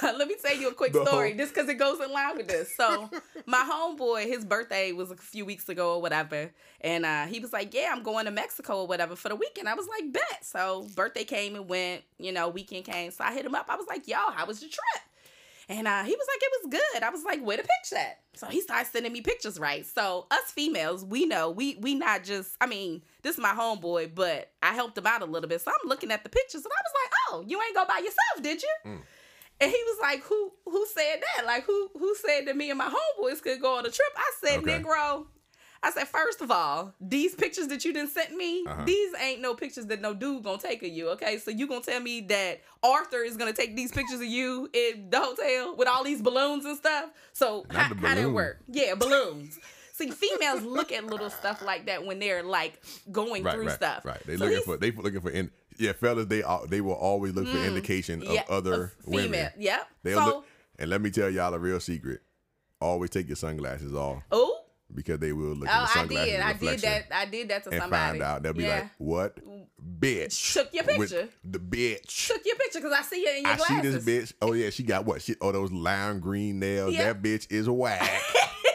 [0.03, 2.75] let me tell you a quick story, just because it goes in line with this.
[2.77, 3.09] So
[3.45, 7.51] my homeboy, his birthday was a few weeks ago or whatever, and uh, he was
[7.51, 10.43] like, "Yeah, I'm going to Mexico or whatever for the weekend." I was like, "Bet."
[10.45, 13.11] So birthday came and went, you know, weekend came.
[13.11, 13.65] So I hit him up.
[13.67, 15.03] I was like, "Yo, how was your trip?"
[15.71, 17.01] And uh, he was like, it was good.
[17.03, 18.19] I was like, where the picture at?
[18.33, 19.85] So he started sending me pictures, right?
[19.85, 22.57] So us females, we know we we not just.
[22.59, 25.61] I mean, this is my homeboy, but I helped him out a little bit.
[25.61, 27.99] So I'm looking at the pictures, and I was like, oh, you ain't go by
[27.99, 28.75] yourself, did you?
[28.85, 28.99] Mm.
[29.61, 31.45] And he was like, who who said that?
[31.45, 34.11] Like who who said that me and my homeboys could go on a trip?
[34.17, 34.79] I said, Okay.
[34.79, 35.25] Negro.
[35.83, 38.83] I said, first of all, these pictures that you didn't send me, Uh-huh.
[38.85, 41.09] these ain't no pictures that no dude gonna take of you.
[41.09, 44.69] Okay, so you gonna tell me that Arthur is gonna take these pictures of you
[44.73, 47.09] in the hotel with all these balloons and stuff?
[47.33, 48.33] So how, how that balloon.
[48.33, 48.59] work?
[48.67, 49.57] Yeah, balloons.
[49.93, 52.79] See, females look at little stuff like that when they're like
[53.11, 54.05] going right, through right, stuff.
[54.05, 54.21] right.
[54.25, 56.27] They So looking for they looking for in, yeah, fellas.
[56.27, 59.23] They they will always look for indication of yeah, other of female.
[59.25, 59.49] women.
[59.57, 59.87] Yep.
[60.03, 60.45] They'll so, look,
[60.79, 62.21] and let me tell y'all a real secret.
[62.79, 64.60] Always take your sunglasses off oh,
[64.93, 66.39] because they will look oh, the I sunglasses did.
[66.41, 67.05] I did that.
[67.11, 68.19] I did that to and somebody.
[68.19, 68.43] find out.
[68.43, 68.75] They'll be yeah.
[68.81, 69.37] like, "What,
[69.99, 70.53] bitch?
[70.53, 71.29] Took your picture.
[71.43, 74.33] the bitch." Took your picture because I see it in your I see this bitch.
[74.41, 75.21] Oh yeah, she got what?
[75.21, 76.93] She oh those lime green nails.
[76.93, 77.13] Yeah.
[77.13, 78.09] That bitch is whack.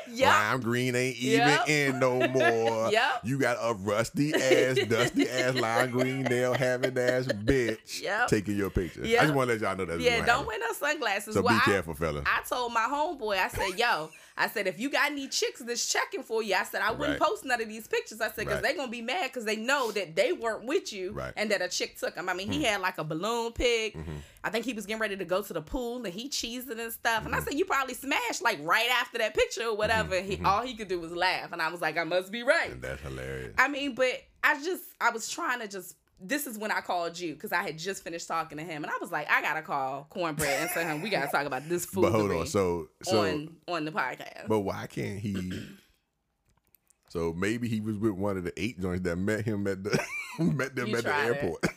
[0.09, 0.29] Yep.
[0.29, 1.69] Lime green ain't even Yep.
[1.69, 2.91] in no more.
[2.97, 3.21] Yep.
[3.25, 8.29] You got a rusty ass, dusty ass lime green nail having ass bitch Yep.
[8.29, 9.03] taking your picture.
[9.03, 10.01] I just want to let y'all know that.
[10.01, 11.35] Yeah, don't wear no sunglasses.
[11.35, 12.23] So Well, be I- careful, fella.
[12.25, 15.91] I told my homeboy, I said, yo, I said, if you got any chicks that's
[15.91, 17.29] checking for you, I said, I wouldn't Right.
[17.29, 18.21] post none of these pictures.
[18.21, 18.73] I said, because Right.
[18.73, 21.33] they going to be mad because they know that they weren't with you Right.
[21.37, 22.29] and that a chick took them.
[22.29, 23.95] I mean, he had like a balloon pic.
[23.97, 24.17] Mm-hmm.
[24.45, 26.93] I think he was getting ready to go to the pool and he cheesing and
[26.93, 27.25] stuff.
[27.25, 27.45] And I Mm-hmm.
[27.49, 30.21] said, you probably smashed like right after that picture or whatever.
[30.21, 31.53] He All he could do was laugh.
[31.53, 32.73] And I was like, I must be right.
[32.73, 33.55] and that's hilarious.
[33.59, 37.19] I mean, but I just I was trying to just this is when I called
[37.19, 39.63] you because I had just finished talking to him and I was like, I gotta
[39.63, 42.89] call cornbread and say, him, we gotta talk about this food but hold on, so
[43.03, 44.49] so on on the podcast.
[44.49, 45.53] but why can't he?
[47.09, 49.99] So maybe he was with one of the eight joints that met him at the
[50.39, 51.65] met them You at the airport.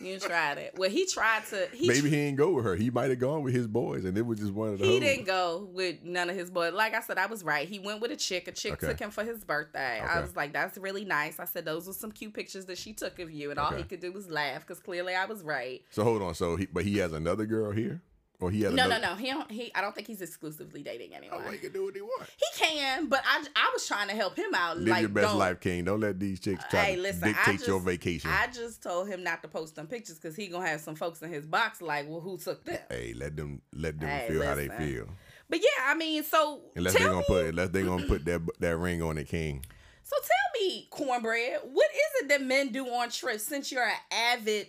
[0.00, 0.74] you tried it.
[0.76, 1.68] Well, he tried to.
[1.72, 2.74] He maybe he didn't go with her.
[2.76, 4.84] He might have gone with his boys, and it was just one of the.
[4.86, 5.00] he hoes.
[5.00, 6.72] didn't go with none of his boys.
[6.72, 7.68] Like I said, I was right.
[7.68, 8.48] He went with a chick.
[8.48, 8.86] A chick Okay.
[8.88, 10.00] took him for his birthday.
[10.00, 11.38] I was like, that's really nice.
[11.38, 13.50] I said, those were some cute pictures that she took of you.
[13.50, 15.82] And all he could do was laugh because clearly I was right.
[15.90, 16.34] So hold on.
[16.34, 18.00] So he, but he has another girl here,
[18.40, 19.00] or he has No, another.
[19.02, 19.14] no, no.
[19.16, 19.50] He don't.
[19.50, 19.70] He.
[19.74, 21.42] I don't think he's exclusively dating oh, anyone.
[21.46, 22.30] Oh, he can do what he wants.
[22.38, 24.78] He can, but I, I was trying to help him out.
[24.78, 25.84] Live like, your best life, King.
[25.84, 28.30] Don't let these chicks try Hey, to listen, dictate just, your vacation.
[28.30, 31.22] I just told him not to post them pictures because he gonna have some folks
[31.22, 32.78] in his box like, well, who took them?
[32.90, 35.06] hey, let them let them Hey, feel how they feel.
[35.48, 38.24] But yeah, I mean, so Unless they tell gonna me, put unless they gonna put
[38.24, 39.64] that that ring on it, King.
[40.02, 43.42] so tell me, cornbread, what is it that men do on trips?
[43.44, 44.68] Since you're an avid,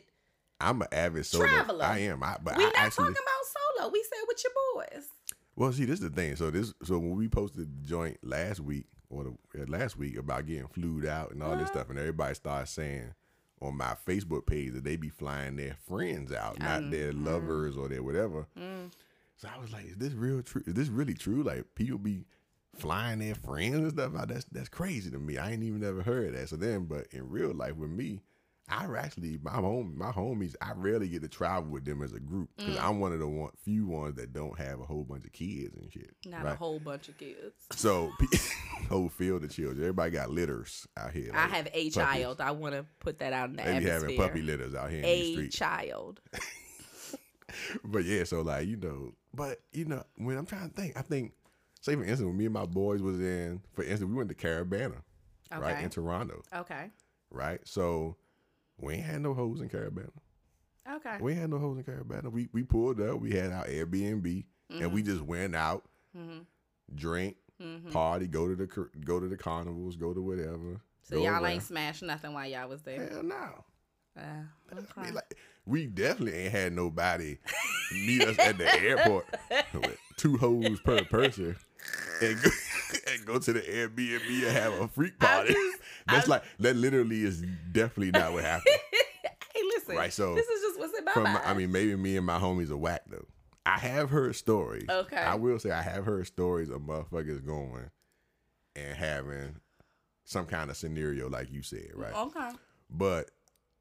[0.59, 1.26] I'm an avid.
[1.30, 1.86] Traveler.
[1.86, 2.24] I am.
[2.24, 3.05] I, but we I not actually.
[3.05, 3.45] talking about
[3.82, 3.91] solo.
[3.91, 5.07] We said with your boys.
[5.55, 6.36] Well, see, this is the thing.
[6.36, 10.45] So this, so when we posted the joint last week or the, last week about
[10.45, 11.79] getting flued out and all this Uh-huh.
[11.79, 13.13] stuff, and everybody started saying
[13.61, 17.25] on my Facebook page that they be flying their friends out, not their Mm-hmm.
[17.27, 18.47] lovers or their whatever.
[18.57, 18.91] Mm.
[19.36, 20.63] So I was like, is this real true?
[20.65, 21.43] Is this really true?
[21.43, 22.25] Like people be
[22.75, 24.29] flying their friends and stuff out.
[24.29, 25.38] That's that's crazy to me.
[25.38, 26.47] I ain't even never heard that.
[26.49, 28.21] So then, but in real life with me,
[28.72, 30.55] I actually my home my homies.
[30.61, 32.84] I rarely get to travel with them as a group because Mm.
[32.84, 35.76] I'm one of the one, few ones that don't have a whole bunch of kids
[35.76, 36.15] and shit.
[36.26, 36.53] Not right?
[36.53, 37.53] a whole bunch of kids.
[37.72, 38.11] So
[38.89, 39.80] whole field of children.
[39.80, 41.32] Everybody got litters out here.
[41.34, 41.93] I have a puppies.
[41.95, 42.41] child.
[42.41, 43.93] I want to put that out in the They atmosphere.
[43.93, 46.22] having puppy litters out here a child.
[47.84, 51.01] But yeah, so like you know, but you know, when I'm trying to think, I
[51.01, 51.34] think,
[51.82, 54.36] say for instance, when me and my boys was in, for instance, we went to
[54.36, 55.01] Caribana,
[55.57, 56.89] right in Toronto, Okay.
[57.30, 57.59] right.
[57.65, 58.15] So
[58.82, 60.09] we ain't had no hoes in Caribana.
[60.89, 61.17] Okay.
[61.21, 62.32] We ain't had no hoes in Caribana.
[62.32, 63.19] We we pulled up.
[63.19, 64.25] We had our Airbnb,
[64.69, 64.93] and Mm-hmm.
[64.93, 65.84] we just went out,
[66.95, 67.91] drink, Mm-hmm.
[67.91, 68.65] party, go to the
[69.05, 70.82] go to the carnivals, go to whatever.
[71.03, 71.45] So y'all around.
[71.45, 73.07] ain't smashed nothing while y'all was there.
[73.11, 73.63] Hell no.
[74.17, 74.23] Uh,
[74.97, 77.38] I mean, like, we definitely ain't had nobody
[77.93, 79.27] meet us at the airport
[79.75, 81.55] with two hoes per person
[82.21, 82.49] and go,
[83.13, 85.53] and go to the Airbnb and have a freak party.
[85.53, 86.75] just- That's I'm- like that.
[86.75, 87.41] Literally is
[87.71, 88.75] definitely not what happened.
[89.53, 89.95] hey, listen.
[89.95, 92.25] Right, so this is just what's in my From my- I mean, maybe me and
[92.25, 93.25] my homies are whack though.
[93.65, 94.89] I have heard stories.
[94.89, 95.17] Okay.
[95.17, 97.91] I will say I have heard stories of motherfuckers going
[98.75, 99.55] and having
[100.25, 102.13] some kind of scenario like you said, right?
[102.13, 102.49] Okay.
[102.89, 103.29] But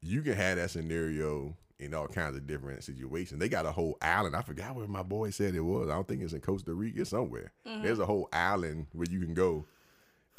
[0.01, 3.39] you can have that scenario in all kinds of different situations.
[3.39, 4.35] They got a whole island.
[4.35, 5.89] I forgot where my boy said it was.
[5.89, 7.51] I don't think it's in Costa Rica somewhere.
[7.67, 7.83] Mm-hmm.
[7.83, 9.65] There's a whole island where you can go,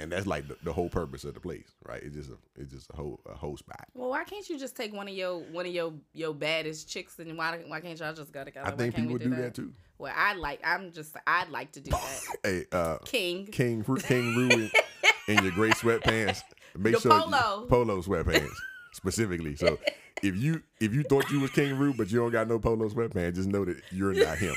[0.02, 2.02] and that's like the, the whole purpose of the place, right?
[2.02, 3.86] It's just a it's just a whole a whole spot.
[3.94, 7.18] Well, why can't you just take one of your one of your your baddest chicks
[7.18, 8.66] and why why can't y'all just go together?
[8.66, 9.72] I think people do that too.
[9.98, 10.60] Well, I like.
[10.64, 11.16] I'm just.
[11.26, 12.20] I'd like to do that.
[12.42, 13.46] Hey, uh, King.
[13.46, 14.68] King Fruit King Rue
[15.28, 16.42] in, your gray sweatpants.
[16.76, 17.66] Make The sure polo.
[17.68, 18.50] polo sweatpants
[18.94, 19.54] specifically.
[19.54, 19.78] So
[20.22, 22.88] if you if you thought you was King Rue but you don't got no polo
[22.88, 24.54] sweatpants, just know that you're not him.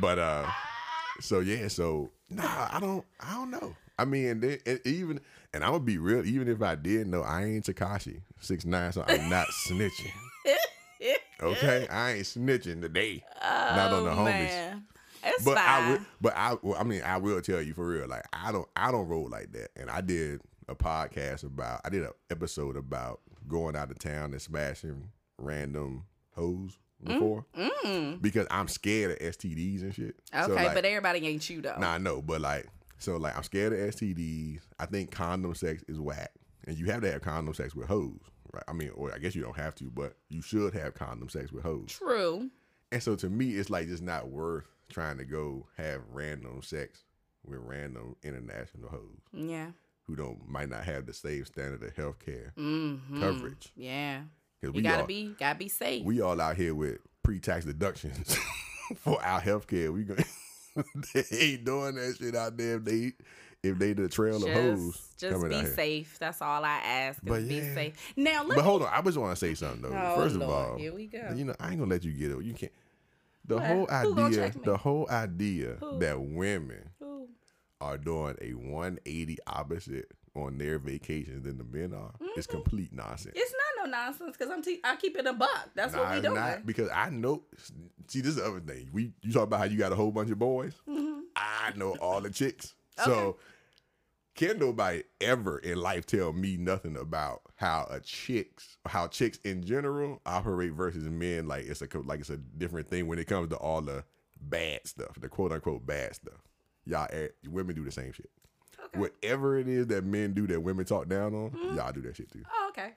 [0.00, 0.46] but uh,
[1.20, 3.74] so yeah, so nah, I don't I don't know.
[3.98, 5.20] I mean, then, and even
[5.54, 6.24] and I'm gonna be real.
[6.26, 10.12] Even if I did know, I ain't Tekashi six nine, so I'm not snitching.
[11.42, 13.22] Okay, I ain't snitching today.
[13.42, 14.24] not on the Oh, homies.
[14.48, 14.84] man.
[15.22, 18.08] It's But I will, but I, well, I mean, I will tell you for real.
[18.08, 19.68] Like, I don't, I don't roll like that.
[19.76, 24.32] And I did a podcast about, I did an episode about going out of town
[24.32, 26.04] and smashing random
[26.34, 27.44] hoes before
[28.20, 30.16] because I'm scared of STDs and shit.
[30.32, 31.76] Mm, Okay, so, like, but everybody ain't you though.
[31.78, 32.66] Nah, I know, but like,
[32.98, 34.60] so like, I'm scared of STDs.
[34.78, 36.30] I think condom sex is whack,
[36.66, 38.18] and you have to have condom sex with hoes,
[38.52, 38.64] right?
[38.68, 41.52] I mean, or I guess you don't have to, but you should have condom sex
[41.52, 41.88] with hoes.
[41.92, 42.50] True.
[42.92, 47.02] And so to me, it's like just not worth trying to go have random sex
[47.44, 49.70] with random international hoes Yeah.
[50.04, 53.20] who don't might not have the same standard of healthcare Mm-hmm.
[53.20, 53.68] coverage.
[53.76, 54.22] Yeah.
[54.60, 56.04] Because You we gotta all be gotta be safe.
[56.04, 58.34] we all out here with pre-tax deductions
[58.96, 59.92] for our healthcare.
[59.92, 60.24] We going
[61.14, 63.12] they ain't doing that shit out there if they
[63.62, 66.18] if they the trail of hoes just be safe.
[66.18, 67.20] That's all I ask.
[67.22, 68.12] But be safe.
[68.16, 69.96] Now let But me hold on, I just want to say something though.
[69.96, 71.32] Oh, First of all, here we go.
[71.34, 72.42] You know, I ain't gonna let you get it.
[72.44, 72.72] You can't.
[73.46, 73.66] The What?
[73.66, 75.98] whole idea, the whole idea Who?
[76.00, 77.28] that women Ooh.
[77.80, 82.38] are doing a 180 opposite on their vacations than the men are Mm-hmm.
[82.38, 83.34] is complete nonsense.
[83.36, 85.70] It's not no nonsense because I'm te- I keep it a buck.
[85.74, 86.34] That's Nah, what we doing.
[86.34, 87.42] not because I know.
[88.08, 88.90] See, this is the other thing.
[88.92, 90.74] We you talk about how you got a whole bunch of boys.
[91.34, 92.74] I know all the chicks.
[93.04, 93.40] So Mm-hmm.
[94.36, 99.64] Can nobody ever in life tell me nothing about how a chicks, how chicks in
[99.64, 101.48] general operate versus men?
[101.48, 104.04] Like it's a like it's a different thing when it comes to all the
[104.38, 106.34] bad stuff, the quote unquote bad stuff.
[106.84, 108.28] Y'all, eh, women do the same shit.
[108.98, 112.30] Whatever it is that men do that women talk down on, y'all do that shit
[112.30, 112.42] too.
[112.50, 112.92] Oh, okay.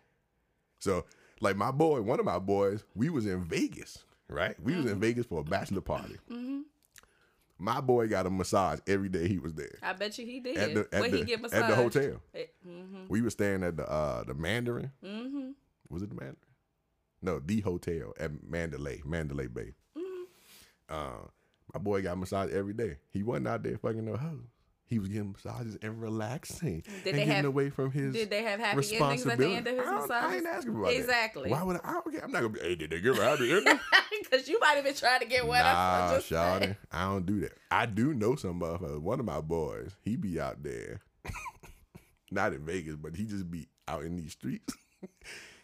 [0.80, 1.06] So,
[1.42, 4.56] like my boy, one of my boys, we was in Vegas, right?
[4.62, 4.94] We was Mm-hmm.
[4.94, 6.16] in Vegas for a bachelor party.
[7.62, 10.56] My boy got a massage every day he was there I bet you he did.
[10.58, 11.60] at the at Where the, he get massage?
[11.62, 12.22] at the hotel.
[12.66, 13.04] Mm-hmm.
[13.10, 14.92] We were staying at the uh the Mandarin.
[15.04, 15.50] Mm-hmm.
[15.90, 16.38] Was it the Mandarin?
[17.22, 19.74] No, the hotel at Mandalay, Mandalay Bay.
[19.98, 20.24] Mm-hmm.
[20.88, 21.28] Uh,
[21.74, 22.96] my boy got massage every day.
[23.12, 24.40] He wasn't out there fucking no hoes.
[24.90, 28.32] He was getting massages and relaxing Did and they getting have- away from his Did
[28.32, 30.86] they have happy endings at the end of his I, don't- I ain't asking about
[30.88, 30.96] that.
[30.98, 31.52] Exactly.
[31.52, 31.80] Why would I?
[31.84, 32.24] I don't care.
[32.24, 32.60] I'm not gonna be.
[32.62, 33.80] Hey, did they give her happy ending?
[34.24, 35.64] Because you might have been trying to get wet.
[35.64, 36.18] nah.
[36.18, 37.54] Shawty, I don't do that.
[37.72, 39.00] I do know some motherfuckers.
[39.02, 41.02] One of my boys, he be out there,
[42.32, 44.76] not in Vegas, but he just be out in these streets.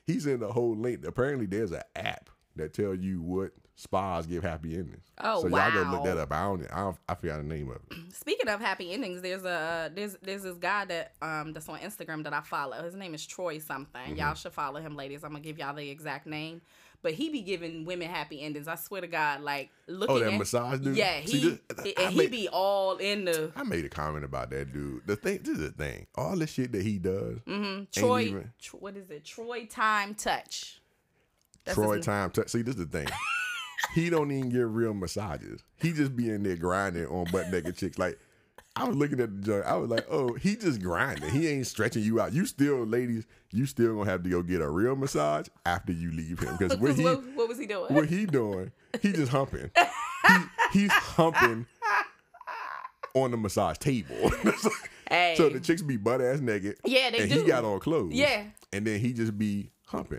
[0.08, 1.04] He's in the whole link.
[1.06, 5.04] Apparently, there's an app that tell you what spas give happy endings.
[5.20, 6.32] Oh, so y'all go look that up.
[6.32, 6.66] I don't.
[6.72, 7.98] I, don't, I forgot the name of it.
[8.14, 12.24] Speaking of happy endings, there's a there's there's this guy that um that's on Instagram
[12.24, 12.82] that I follow.
[12.84, 14.02] His name is Troy something.
[14.02, 14.16] Mm-hmm.
[14.16, 15.24] Y'all should follow him, ladies.
[15.24, 16.62] I'm gonna give y'all the exact name.
[17.02, 18.68] But he be giving women happy endings.
[18.68, 20.98] I swear to God, like looking Oh, that at massage dude.
[20.98, 23.90] Yeah, See, he this- and I he made- be all in the I made a
[23.90, 25.06] comment about that dude.
[25.06, 26.08] The thing, this is the thing.
[26.16, 27.84] All the shit that he does, Mm-hmm.
[27.92, 28.22] Troy.
[28.22, 29.24] even- what is it?
[29.24, 30.82] Troy Time Touch.
[31.64, 32.32] That's Troy time.
[32.32, 33.08] T- See, this is the thing.
[33.94, 35.62] he don't even get real massages.
[35.80, 37.98] He just be in there grinding on butt naked chicks.
[37.98, 38.20] Like
[38.78, 39.66] I was looking at the joint.
[39.66, 41.30] I was like, oh, he just grinding.
[41.30, 42.34] He ain't stretching you out.
[42.34, 46.12] You still, ladies, you still gonna have to go get a real massage after you
[46.12, 47.94] leave him because what he what, what was he doing?
[47.94, 48.72] what he doing?
[49.02, 49.72] He just humping.
[50.28, 51.68] He, he's humping
[53.14, 54.32] on the massage table.
[55.10, 56.78] hey, so the chicks be butt ass naked.
[56.84, 57.42] Yeah, they and do.
[57.42, 58.14] he got on clothes.
[58.14, 58.44] Yeah.
[58.74, 59.72] and then he just be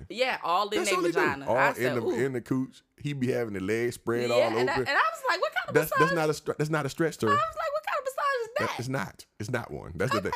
[0.08, 1.46] yeah, all in their vagina.
[1.48, 2.10] All I in said, the Ooh.
[2.14, 2.82] in the cooch.
[2.98, 5.52] He be having the legs spread yeah, all and I, and I was like, what
[5.54, 6.14] kind of that's massage?
[6.14, 7.22] that's not a that's not a stretch.
[7.22, 8.78] I was like, what kind of massage is That- that?
[8.80, 9.26] It's not.
[9.38, 9.92] It's not one.
[9.96, 10.32] That's the thing.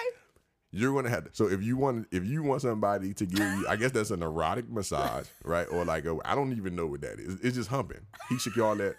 [0.73, 1.31] You're gonna have to.
[1.33, 4.23] So if you want, if you want somebody to give you, I guess that's an
[4.23, 5.67] erotic massage, right?
[5.71, 7.39] Or like a, I don't even know what that is.
[7.43, 8.07] It's just humping.
[8.29, 8.95] He should call that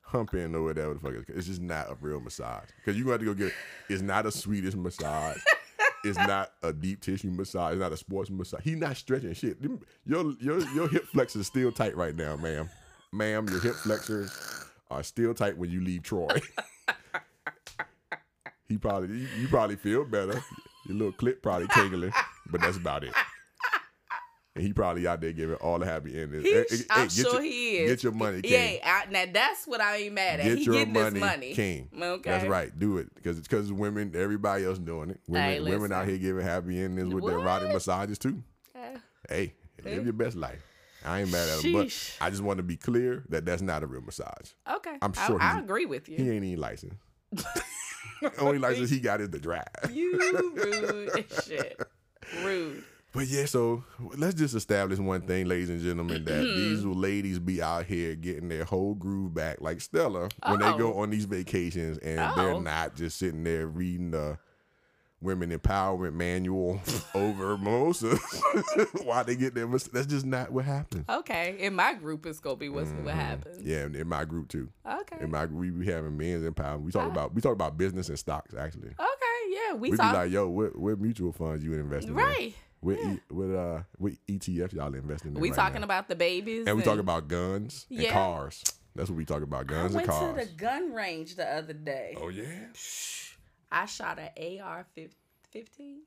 [0.00, 1.12] humping or whatever the fuck.
[1.12, 1.36] It is.
[1.36, 3.48] It's just not a real massage because you got to go get.
[3.48, 3.54] it.
[3.90, 5.36] It's not a Swedish massage.
[6.04, 7.74] It's not a deep tissue massage.
[7.74, 8.62] It's not a sports massage.
[8.62, 9.58] He's not stretching shit.
[10.04, 12.68] Your your your hip flexors is still tight right now, ma'am.
[13.12, 16.28] Ma'am, your hip flexors are still tight when you leave Troy.
[18.68, 20.42] he probably you, you probably feel better.
[20.86, 22.12] Your little clip probably tingling,
[22.50, 23.12] but that's about it.
[24.54, 26.44] And he probably out there giving all the happy endings.
[26.44, 27.90] He, Hey, hey, I'm get sure your, he is.
[27.90, 28.78] Get your money, King.
[28.82, 30.44] Yeah, I, now that's what I ain't mad at.
[30.44, 31.54] Get he your getting money, money.
[31.54, 31.88] King.
[31.98, 32.30] Okay.
[32.30, 32.78] That's right.
[32.78, 34.12] Do it because it's because women.
[34.14, 35.20] Everybody else doing it.
[35.26, 37.44] Women, Hey, women out here giving happy endings with their What?
[37.44, 38.42] erotic massages too.
[38.74, 38.98] Yeah.
[39.26, 40.62] Hey, live your best life.
[41.04, 43.82] I ain't mad at him, but I just want to be clear that that's not
[43.82, 44.50] a real massage.
[44.70, 44.98] Okay.
[45.00, 46.16] I'm sure I, he's- agree with you.
[46.18, 46.96] He ain't even licensed.
[48.38, 49.64] Only license he got is the drive.
[49.90, 51.80] You rude as shit.
[52.44, 52.84] Rude.
[53.12, 53.84] But yeah, so
[54.16, 58.48] let's just establish one thing, ladies and gentlemen, that these ladies be out here getting
[58.48, 61.00] their whole groove back, like Stella, when they go Oh.
[61.00, 62.60] on these vacations, and they're Oh.
[62.60, 64.38] not just sitting there reading the
[65.20, 66.80] women empowerment manual
[67.14, 68.18] over mimosas
[69.04, 69.66] while they get their.
[69.68, 71.04] mas- That's just not what happens.
[71.08, 71.56] Okay.
[71.60, 73.58] In my group, it's gonna be what's what happens.
[73.58, 73.68] Mm-hmm.
[73.94, 74.70] Yeah, in my group too.
[74.84, 75.18] Okay.
[75.20, 76.80] In my group, we be having men's empowerment.
[76.82, 78.88] We talk about we talk about business and stocks actually.
[78.88, 79.50] Okay.
[79.50, 79.74] Yeah.
[79.74, 80.14] We, We be talk.
[80.14, 82.16] like, yo, what what mutual funds you investing in?
[82.16, 82.54] right.
[82.82, 85.40] What e, what uh what ETFs y'all investing in?
[85.40, 85.84] We right talking now?
[85.86, 86.66] about the babies.
[86.66, 88.62] and we talking about guns and cars.
[88.94, 90.34] That's what we talk about, I guns and went cars.
[90.36, 92.16] to the gun range the other day.
[92.20, 92.44] oh yeah,
[93.70, 94.84] I shot an AR
[95.50, 96.02] fifteen.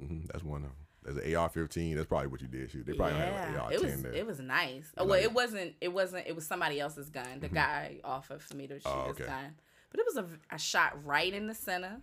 [0.00, 0.76] hmm that's one of them.
[1.04, 1.94] There's an AR-15.
[1.94, 2.84] That's probably what you did shoot.
[2.84, 4.12] They probably Yeah, had an it AR-10 was there.
[4.12, 4.92] it was nice.
[4.98, 5.22] Oh, well, it?
[5.22, 5.74] it wasn't.
[5.80, 6.26] It wasn't.
[6.26, 7.38] It was somebody else's gun.
[7.40, 8.98] The guy offered for me to shoot Mm-hmm.
[9.00, 9.24] Oh, his okay.
[9.24, 9.54] gun,
[9.90, 10.26] but it was a.
[10.50, 11.98] I shot right in the center.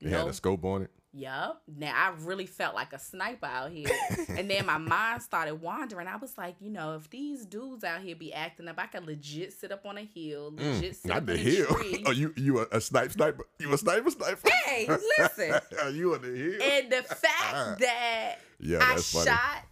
[0.00, 0.90] They had a scope on it.
[1.12, 1.60] Yup.
[1.66, 3.88] Now I really felt like a sniper out here.
[4.28, 6.06] and then my mind started wandering.
[6.06, 9.04] I was like, you know, if these dudes out here be acting up, I could
[9.04, 11.66] legit sit up on a hill, legit sit Mm, Not up the hill.
[11.66, 12.04] tree.
[12.06, 13.44] oh, you you a, a sniper sniper?
[13.58, 14.48] You a sniper sniper?
[14.64, 14.86] Hey,
[15.18, 15.60] listen.
[15.94, 16.62] you on the hill?
[16.62, 19.26] And the fact that Yeah, I funny.
[19.26, 19.64] shot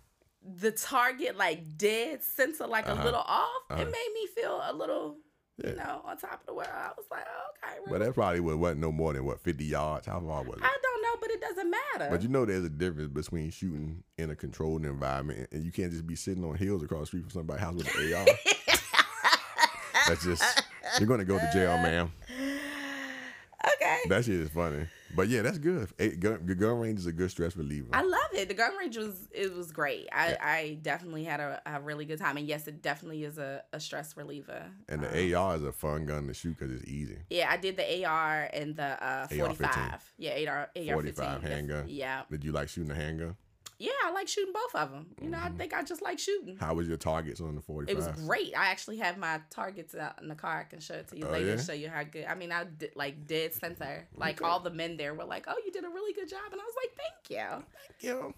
[0.42, 3.00] the target like dead center, like Uh-huh.
[3.00, 3.80] a little off, Uh-huh.
[3.80, 5.18] it made me feel a little,
[5.62, 5.70] Yeah.
[5.70, 6.68] you know, on top of the world.
[6.72, 7.78] I was like, oh, okay.
[7.90, 10.06] but that probably was, wasn't no more than what 50 yards.
[10.06, 10.62] How far was it?
[10.62, 12.10] I don't know, but it doesn't matter.
[12.10, 15.90] But you know, there's a difference between shooting in a controlled environment and you can't
[15.90, 18.26] just be sitting on hills across the street from somebody's house with an AR.
[20.08, 20.62] That's just
[20.98, 22.12] you're gonna go to jail, ma'am.
[22.30, 23.98] okay.
[24.08, 24.86] That shit is funny.
[25.14, 25.88] But yeah, that's good.
[25.98, 27.88] A gun, the gun range is a good stress reliever.
[27.92, 28.48] I love it.
[28.48, 30.08] The gun range was it was great.
[30.12, 33.62] I, I definitely had a, a really good time, and yes, it definitely is a,
[33.72, 34.66] a stress reliever.
[34.88, 37.18] and Um, the AR is a fun gun to shoot because it's easy.
[37.30, 39.38] yeah, I did the AR and the uh, AR-15.
[39.38, 40.12] 45.
[40.18, 41.84] Yeah, AR, AR 45 handgun.
[41.88, 43.36] Yeah, Did you like shooting a handgun?
[43.78, 45.06] Yeah, I like shooting both of them.
[45.22, 45.56] You know, I mm-hmm.
[45.56, 46.56] think I just like shooting.
[46.58, 47.92] How was your targets on the 45?
[47.92, 48.52] It was great.
[48.56, 50.60] I actually have my targets out in the car.
[50.60, 51.52] I can show it to you Oh, later yeah?
[51.52, 52.24] and show you how good.
[52.24, 54.08] I mean, I did like dead center.
[54.16, 56.60] Like all the men there were like, "Oh, you did a really good job," and
[56.60, 58.34] I was like, "Thank you." Thank you.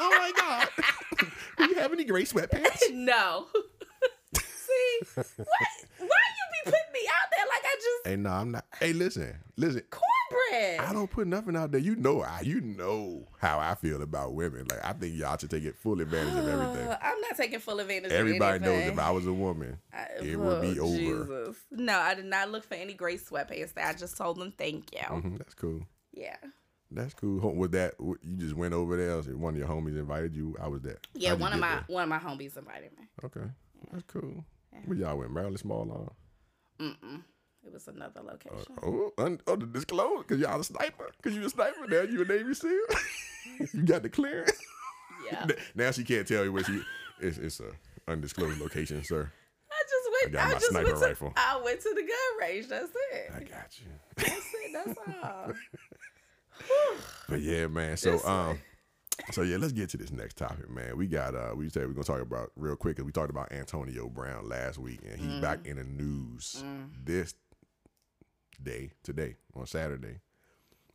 [0.00, 0.68] oh my God.
[1.58, 2.80] Do you have any gray sweatpants?
[2.92, 3.46] No.
[4.34, 5.26] See, what?
[5.36, 8.64] Why you be putting me out there like I just hey, no, I'm not.
[8.80, 9.82] Hey, listen, listen.
[10.30, 10.80] Cornbread?
[10.80, 11.80] I don't put nothing out there.
[11.80, 14.66] You know, I you know how I feel about women.
[14.70, 16.88] Like I think y'all should take it full advantage of everything.
[17.02, 18.12] I'm not taking full advantage.
[18.12, 20.96] Everybody knows if I was a woman, I- it would be oh, over.
[20.96, 21.56] Jesus.
[21.70, 23.72] No, I did not look for any gray sweatpants.
[23.76, 25.00] I just told them thank you.
[25.00, 25.82] Mhm, that's cool.
[26.12, 26.36] Yeah.
[26.90, 27.40] That's cool.
[27.54, 29.20] Was that you just went over there?
[29.36, 30.56] One of your homies invited you?
[30.62, 30.98] I was there.
[31.14, 31.84] Yeah, How'd one of my there?
[31.88, 33.08] one of my homies invited me.
[33.24, 33.46] Okay,
[33.90, 34.44] that's cool.
[34.84, 35.32] Where y'all went?
[35.32, 36.10] Maryland Small Lawn.
[36.78, 37.22] Mm-mm.
[37.66, 38.74] It was another location.
[38.82, 41.10] Oh, un- oh, the disclose because y'all a sniper.
[41.16, 42.02] Because you a sniper now.
[42.02, 42.70] You a Navy SEAL.
[43.72, 44.52] you got the clearance.
[45.30, 45.46] Yeah.
[45.74, 46.80] now she can't tell you where she.
[47.20, 47.70] It's it's a
[48.10, 49.30] undisclosed location, sir.
[49.70, 50.26] I just went.
[50.26, 51.06] I got I, my just sniper went to.
[51.06, 51.32] rifle.
[51.36, 52.68] I went to the gun range.
[52.68, 53.30] That's it.
[53.34, 53.86] I got you.
[54.16, 54.72] That's it.
[54.72, 55.52] That's all.
[57.28, 57.96] But yeah, man.
[57.96, 58.58] So um,
[59.32, 60.96] so yeah, let's get to this next topic, man.
[60.96, 62.98] We got uh, we said we're gonna talk about real quick.
[63.04, 65.66] we talked about Antonio Brown last week, and he's back Mm.
[65.66, 66.62] in the news
[67.04, 67.34] this
[68.64, 70.20] day today on Saturday.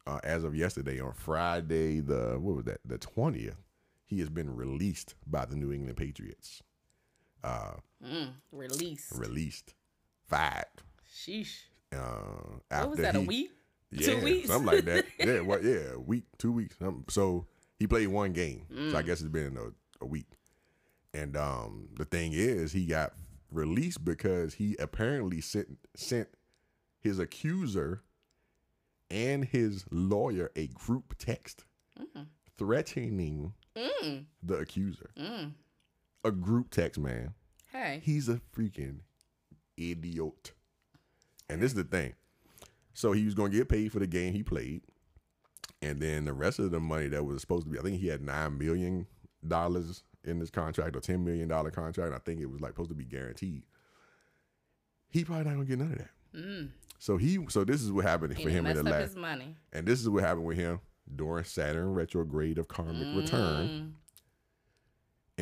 [0.07, 2.79] Uh, as of yesterday, on Friday, the what was that?
[2.85, 3.57] The twentieth,
[4.05, 6.61] he has been released by the New England Patriots.
[7.43, 9.11] Uh, Mm, release.
[9.17, 9.73] released,
[10.27, 10.65] fired.
[11.13, 11.63] Sheesh.
[11.91, 11.97] Uh,
[12.69, 13.15] What was after that?
[13.15, 13.51] A he- week?
[13.91, 14.47] Yeah, Two weeks?
[14.47, 15.05] something like that.
[15.19, 15.63] Yeah, what?
[15.63, 16.75] Yeah, week, two weeks.
[16.81, 17.45] Um, so
[17.77, 18.65] he played one game.
[18.69, 18.95] So Mm.
[18.95, 20.27] I guess it's been a, a week.
[21.13, 23.13] And um, the thing is, he got
[23.51, 26.29] released because he apparently sent sent
[26.99, 28.01] his accuser
[29.09, 31.65] and his lawyer a group text
[32.57, 34.25] threatening Mm.
[34.43, 35.11] the accuser.
[35.17, 35.53] Mm.
[36.25, 37.33] A group text, man.
[37.71, 38.01] Hey.
[38.03, 38.99] He's a freaking
[39.77, 40.51] idiot.
[41.49, 42.13] And this is the thing.
[42.93, 44.81] So he was going to get paid for the game he played.
[45.81, 48.07] And then the rest of the money that was supposed to be, I think he
[48.07, 49.07] had $9 million
[50.25, 52.13] in this contract or $10 million contract.
[52.13, 53.63] I think it was like supposed to be guaranteed.
[55.09, 56.09] He probably not going to get none of that.
[56.35, 56.69] Mm.
[56.99, 59.55] So he, so this is what happened He for him in the last, money.
[59.71, 60.79] and this is what happened with him.
[61.15, 63.91] during Saturn retrograde of karmic return mm.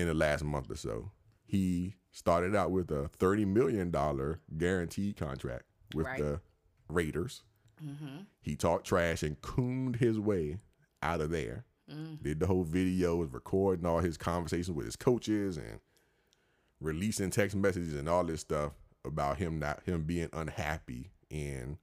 [0.02, 1.12] in the last month or so.
[1.46, 5.64] He started out with a thirty million dollar guaranteed contract
[5.96, 6.20] with Right.
[6.20, 6.42] the
[6.90, 7.44] Raiders.
[7.84, 8.20] Mm-hmm.
[8.42, 10.58] He talked trash and cooned his way
[11.04, 11.66] out of there.
[11.92, 12.22] Mm.
[12.24, 15.80] Did the whole video, was recording all his conversations with his coaches and
[16.80, 18.74] releasing text messages and all this stuff
[19.08, 21.78] about him not him being unhappy in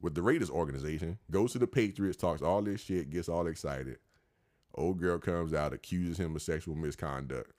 [0.00, 1.18] with the Raiders organization.
[1.30, 3.98] Goes to the Patriots, talks all this shit, gets all excited.
[4.74, 7.52] Old girl comes out, accuses him of sexual misconduct.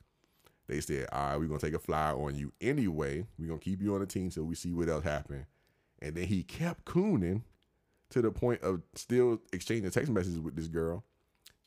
[0.67, 3.25] They said, "All right, we're gonna take a flyer on you anyway.
[3.37, 5.45] We're gonna keep you on the team so we see what else happened."
[5.99, 7.43] And then he kept cooning
[8.11, 11.03] to the point of still exchanging text messages with this girl,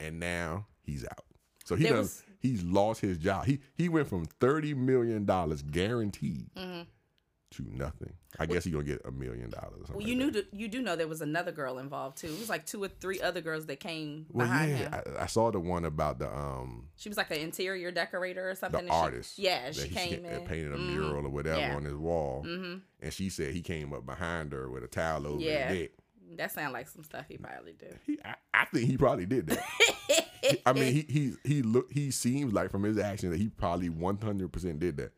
[0.00, 1.24] and now he's out.
[1.64, 3.46] So he There done, was- he's lost his job.
[3.46, 8.14] He he went from thirty million dollars guaranteed to nothing.
[8.38, 9.74] I guess he's gonna get a million dollars.
[9.82, 10.54] or something Well, you like knew that.
[10.54, 12.28] you do know there was another girl involved too.
[12.28, 14.94] It was like two or three other girls that came Well, behind yeah, him.
[15.18, 18.54] I, I saw the one about the um she was like an interior decorator or
[18.54, 18.86] something.
[18.86, 19.38] the and she- artist.
[19.38, 20.46] yeah, she came in.
[20.46, 20.94] painted a Mhm.
[20.94, 21.76] mural or whatever Yeah.
[21.76, 25.26] on his wall, hmm and she said he came up behind her with a towel
[25.26, 25.68] over Yeah.
[25.68, 25.90] his neck.
[26.38, 27.98] That sounds like some stuff he probably did.
[28.06, 29.62] He, I, I think he probably did that.
[30.66, 33.88] I mean, he he he look he seems like from his action that he probably
[33.88, 35.12] one hundred percent did that.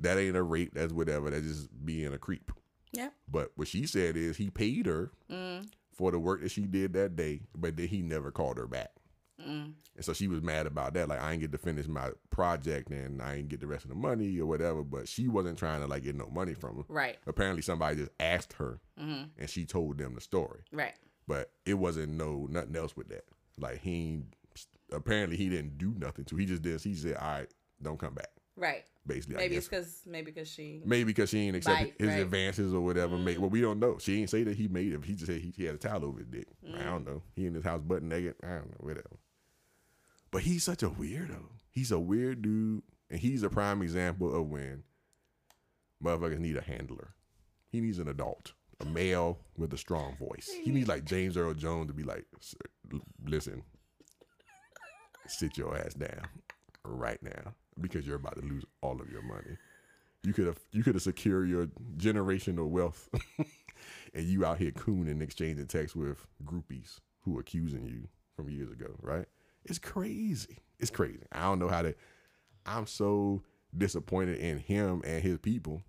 [0.00, 0.72] That ain't a rape.
[0.74, 1.30] That's whatever.
[1.30, 2.50] That's just being a creep.
[2.92, 3.10] Yeah.
[3.28, 5.68] But what she said is he paid her Mm.
[5.92, 8.90] for the work that she did that day, but then he never called her back.
[9.40, 9.74] Mm.
[9.96, 11.08] And so she was mad about that.
[11.08, 13.90] Like I ain't get to finish my project and I ain't get the rest of
[13.90, 14.82] the money or whatever.
[14.82, 16.84] But she wasn't trying to like get no money from him.
[16.88, 17.18] Right.
[17.26, 20.60] Apparently somebody just asked her hmm and she told them the story.
[20.72, 20.94] Right.
[21.28, 23.24] But it wasn't no nothing else with that.
[23.60, 24.22] Like he
[24.92, 26.36] apparently he didn't do nothing to.
[26.36, 26.80] He just did.
[26.80, 27.52] He said, "All right,
[27.82, 28.84] don't come back." Right.
[29.06, 30.82] Basically, Maybe it's because maybe because she.
[30.84, 32.20] Maybe because she ain't accepted Right, his right.
[32.20, 33.16] advances or whatever.
[33.16, 33.40] Made, mm.
[33.40, 33.96] well, we don't know.
[33.98, 35.04] She ain't say that he made it.
[35.04, 36.46] He just said he, he had a towel over his dick.
[36.66, 36.84] I mm.
[36.84, 37.22] don't know.
[37.34, 38.34] He in his house butt naked.
[38.42, 38.76] I don't know.
[38.80, 39.18] Whatever.
[40.30, 41.42] But he's such a weirdo.
[41.70, 44.84] He's a weird dude, and he's a prime example of when
[46.04, 47.14] motherfuckers need a handler.
[47.70, 50.50] He needs an adult, a male with a strong voice.
[50.62, 52.24] He needs like James Earl Jones to be like,
[53.24, 53.62] listen,
[55.26, 56.26] sit your ass down
[56.84, 59.56] right now because you're about to lose all of your money.
[60.22, 61.66] You could have you could have secured your
[61.96, 63.08] generational wealth,
[64.14, 68.50] and you out here cooning, and exchanging texts with groupies who are accusing you from
[68.50, 69.26] years ago, right?
[69.64, 70.58] It's crazy.
[70.78, 71.22] It's crazy.
[71.32, 71.94] I don't know how to.
[72.66, 73.42] I'm so
[73.76, 75.82] disappointed in him and his people,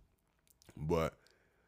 [0.78, 1.14] but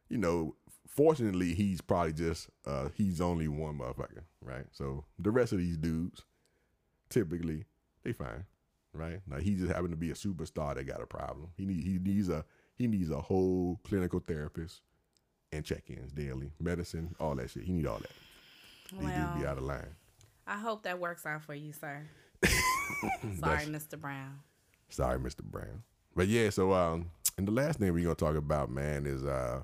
[0.10, 0.56] you know,
[0.96, 4.66] fortunately, he's probably just uh he's only one motherfucker, right?
[4.72, 6.24] So the rest of these dudes,
[7.10, 7.66] typically,
[8.04, 8.46] they fine,
[8.94, 9.20] right?
[9.28, 11.50] Now he just happened to be a superstar that got a problem.
[11.58, 14.82] He need he needs a he needs a whole clinical therapist
[15.52, 17.64] and check-ins daily, medicine, all that shit.
[17.64, 18.12] He need all that.
[18.92, 19.96] These dudes be out of line.
[20.48, 22.08] I hope that works out for you, sir.
[23.40, 24.00] Sorry, Mr.
[24.00, 24.40] Brown.
[24.90, 25.44] Sorry, Mr.
[25.44, 25.84] Brown.
[26.16, 29.64] But yeah, so um, and the last thing we're gonna talk about, man, is uh,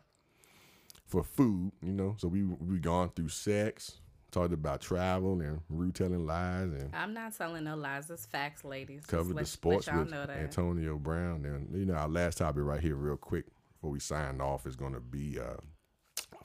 [1.10, 1.72] for food.
[1.82, 3.99] You know, so we we gone through sex,
[4.32, 8.10] talked about travel and Rue telling lies, and I'm not telling no lies.
[8.10, 9.05] It's facts, ladies.
[9.05, 10.14] Covered let- the sports with.
[10.14, 11.43] Antonio Brown.
[11.45, 14.76] And you know, our last topic right here, real quick, before we sign off, is
[14.76, 15.57] gonna be uh,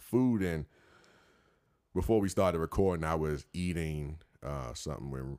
[0.00, 0.42] food.
[0.42, 0.64] And
[1.94, 5.38] before we started recording, I was eating uh, something when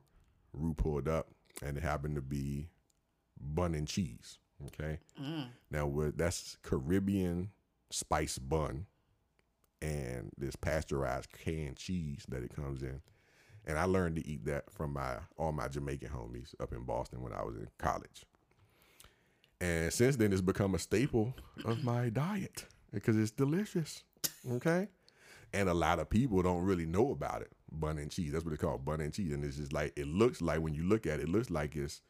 [0.52, 1.28] Rue pulled up,
[1.62, 2.68] and it happened to be
[3.38, 4.38] bun and cheese.
[4.68, 5.00] Okay.
[5.20, 5.48] Mm.
[5.70, 7.50] Now, with, that's Caribbean
[7.90, 8.86] spice bun
[9.82, 13.00] and this pasteurized canned cheese that it comes in.
[13.64, 17.22] And I learned to eat that from my all my Jamaican homies up in Boston
[17.22, 18.24] when I was in college.
[19.60, 24.02] And since then, it's become a staple of my diet because it's delicious.
[24.52, 24.88] Okay.
[25.52, 27.52] And a lot of people don't really know about it.
[27.72, 28.32] Bun and cheese.
[28.32, 29.32] That's what it's called, bun and cheese.
[29.32, 31.74] And it's just like, it looks like when you look at it, it looks like
[31.74, 32.02] it's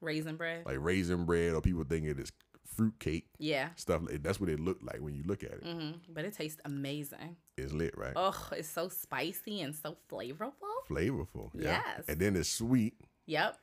[0.00, 0.64] Raisin bread.
[0.66, 2.32] like raisin bread or people think it is
[2.80, 3.68] fruit cake yeah.
[3.76, 5.62] stuff like that's what it looked like when you look at it.
[5.64, 7.36] hmm But it tastes amazing.
[7.58, 8.14] It's lit, right?
[8.16, 10.52] Oh, it's so spicy and so flavorful.
[10.88, 11.50] Flavorful.
[11.52, 11.82] Yeah.
[11.84, 12.04] Yes.
[12.08, 12.94] And then it's sweet.
[13.26, 13.58] Yep.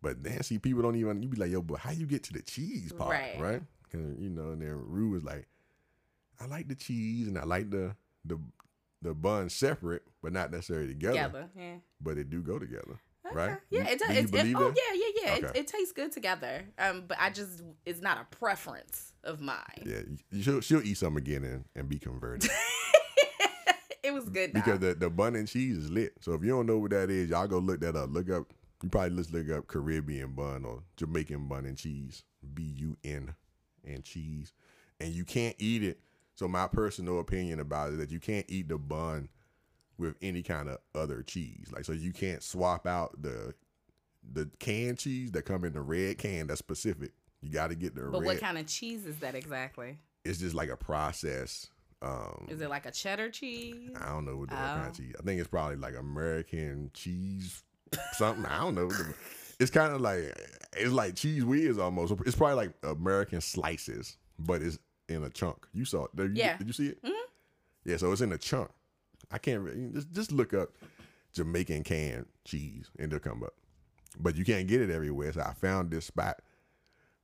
[0.00, 2.32] But then see, people don't even you be like, yo, but how you get to
[2.32, 3.40] the cheese part, Right.
[3.40, 3.62] right?
[3.90, 5.48] Cause you know, and then Rue was like,
[6.40, 8.38] I like the cheese and I like the the
[9.02, 11.14] the bun separate, but not necessarily together.
[11.16, 11.48] Together.
[11.56, 11.74] Yeah.
[12.00, 13.00] But they do go together,
[13.34, 13.58] right?
[13.70, 14.08] Yeah, You- it does.
[14.08, 15.34] do you It, it, oh yeah, yeah, yeah.
[15.36, 15.60] It, Okay.
[15.60, 16.64] it tastes good together.
[16.78, 19.82] Um, but I just it's not a preference of mine.
[19.84, 22.50] Yeah, she'll she'll eat some again and, and be converted
[24.02, 26.12] It was good because the the bun and cheese is lit.
[26.20, 28.10] So if you don't know what that is, y'all go look that up.
[28.12, 28.44] Look up.
[28.82, 32.22] You probably just look up Caribbean bun or Jamaican bun and cheese.
[32.54, 33.34] B U N
[33.84, 34.52] and cheese,
[35.00, 35.98] and you can't eat it.
[36.36, 39.28] So my personal opinion about it is that you can't eat the bun
[39.98, 41.68] with any kind of other cheese.
[41.72, 43.54] Like so you can't swap out the
[44.32, 47.12] the canned cheese that come in the red can that's specific.
[47.40, 48.26] You got to get the But red.
[48.26, 49.98] what kind of cheese is that exactly?
[50.24, 51.68] it's just like a process.
[52.02, 53.90] Um, Is it like a cheddar cheese?
[54.00, 54.88] I don't know what, the, what kind Oh.
[54.90, 55.14] of cheese.
[55.18, 57.62] I think it's probably like American cheese
[58.12, 58.44] something.
[58.44, 58.90] I don't know.
[59.58, 60.32] It's kind of like
[60.76, 62.12] it's like cheese whiz almost.
[62.26, 64.78] It's probably like American slices, but it's
[65.08, 65.66] in a chunk.
[65.72, 66.14] You saw it?
[66.14, 66.56] Did you, Yeah.
[66.58, 66.98] Did you see it?
[67.84, 67.96] Yeah.
[67.96, 68.70] So it's in a chunk.
[69.30, 70.70] I can't really, just just look up
[71.32, 73.54] Jamaican canned cheese and it'll come up.
[74.18, 75.32] But you can't get it everywhere.
[75.32, 76.40] So I found this spot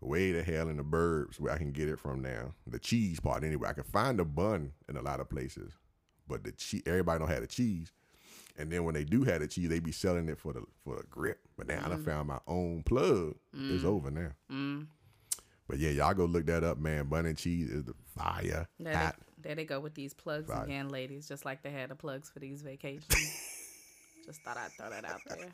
[0.01, 2.53] way the hell in the burbs where I can get it from now.
[2.67, 3.69] The cheese part anyway.
[3.69, 5.73] I can find the bun in a lot of places,
[6.29, 7.93] but the cheese everybody don't have the cheese.
[8.57, 10.97] And then when they do have the cheese, they be selling it for the for
[10.97, 11.41] the grip.
[11.57, 13.35] But now I done found my own plug.
[13.53, 14.31] It's over now.
[14.53, 14.87] Mm.
[15.67, 17.07] But yeah, y'all go look that up, man.
[17.07, 18.69] Bun and cheese is the fire.
[18.79, 19.17] There hot.
[19.45, 20.65] There they go with these plugs Right.
[20.65, 21.29] again, ladies.
[21.29, 23.07] Just like they had the plugs for these vacations.
[24.27, 25.49] Just thought I'd throw that out there.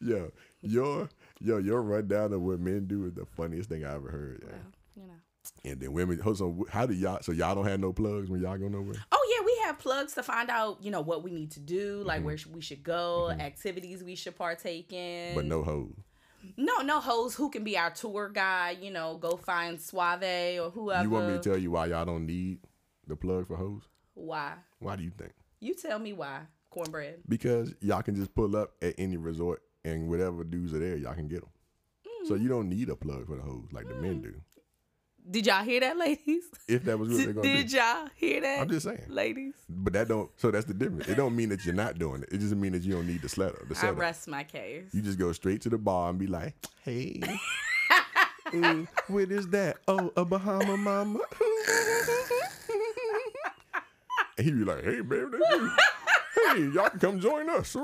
[0.00, 0.30] Yo,
[0.60, 1.08] your
[1.40, 4.42] yo, your rundown of what men do is the funniest thing I ever heard.
[4.44, 4.52] yeah.
[4.52, 4.62] Well,
[4.96, 5.18] you know.
[5.64, 7.18] And then women, on, how do y'all?
[7.22, 8.96] So y'all don't have no plugs when y'all go nowhere?
[9.12, 11.98] Oh yeah, we have plugs to find out, you know, what we need to do,
[11.98, 12.06] Mm-hmm.
[12.08, 15.34] like where we should go, activities we should partake in.
[15.34, 15.94] But no hoes.
[16.56, 18.78] no, no hoes who can be our tour guide.
[18.80, 20.22] You know, go find Suave
[20.60, 21.02] or whoever.
[21.04, 22.58] You want me to tell you why y'all don't need
[23.06, 23.82] the plug for hoes?
[24.14, 24.54] why?
[24.78, 25.32] Why do you think?
[25.60, 26.40] You tell me why.
[26.70, 27.20] Cornbread.
[27.28, 31.14] Because y'all can just pull up at any resort and whatever dudes are there, y'all
[31.14, 31.50] can get them.
[32.26, 34.34] So you don't need a plug for the hoes like the men do.
[35.30, 36.44] Did y'all hear that, ladies?
[36.68, 37.76] If that was what they're Did, gonna did do.
[37.76, 38.60] y'all hear that?
[38.60, 39.04] I'm just saying.
[39.08, 39.54] ladies.
[39.68, 40.30] But that don't.
[40.36, 41.08] So that's the difference.
[41.08, 42.28] It don't mean that you're not doing it.
[42.32, 43.68] It just mean that you don't need the setup.
[43.68, 44.86] The I rest my case.
[44.92, 47.20] You just go straight to the bar and be like, "Hey,
[48.48, 49.76] mm, what is that?
[49.86, 51.20] Oh, a Bahama mama."
[54.42, 55.38] and he be like, "Hey, baby,
[56.34, 57.76] hey, y'all can come join us."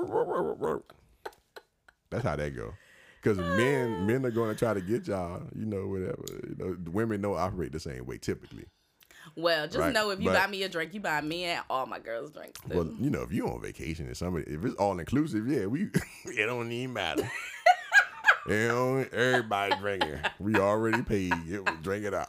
[2.10, 2.74] That's how that go.
[3.22, 6.24] Because men, men are going to try to get y'all, you know, whatever.
[6.48, 8.64] You know, women don't operate the same way typically.
[9.36, 11.62] Well, just Right, know if you but- buy me a drink, you buy me and
[11.68, 12.60] all my girls drinks.
[12.60, 12.76] Too.
[12.76, 15.82] Well, you know, if you on vacation and somebody, if it's all inclusive, yeah, we
[16.24, 17.30] it don't even matter.
[18.48, 20.18] everybody drinking.
[20.38, 21.32] We already paid.
[21.50, 22.28] It was drink it out.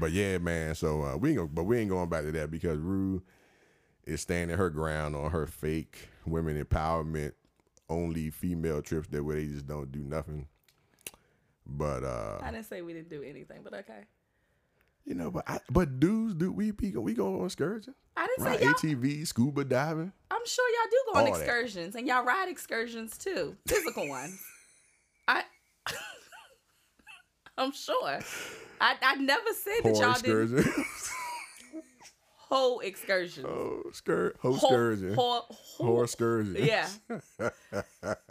[0.00, 0.74] But yeah, man.
[0.74, 3.22] So uh, we ain't gonna, but we ain't going back to that because Rue
[4.08, 7.32] is standing her ground on her fake women empowerment
[7.90, 10.46] only female trips that where they just don't do nothing.
[11.66, 14.04] But uh I didn't say we didn't do anything, but okay.
[15.04, 18.44] you know, but I, but dudes do we be we go on excursions, I didn't
[18.44, 18.58] right?
[18.58, 18.74] say y'all.
[18.96, 20.12] ATV, scuba diving.
[20.30, 21.40] I'm sure y'all do go on All that.
[21.42, 24.42] excursions and y'all ride excursions too, physical ones.
[25.26, 25.42] I,
[27.58, 28.20] I'm sure.
[28.80, 30.84] I, I never said that y'all did excursion.
[32.48, 33.44] whole excursion.
[33.46, 35.14] oh, skirt, whole excursion.
[35.14, 35.46] whole-
[35.76, 36.56] whole- excursion.
[36.58, 36.88] Yeah.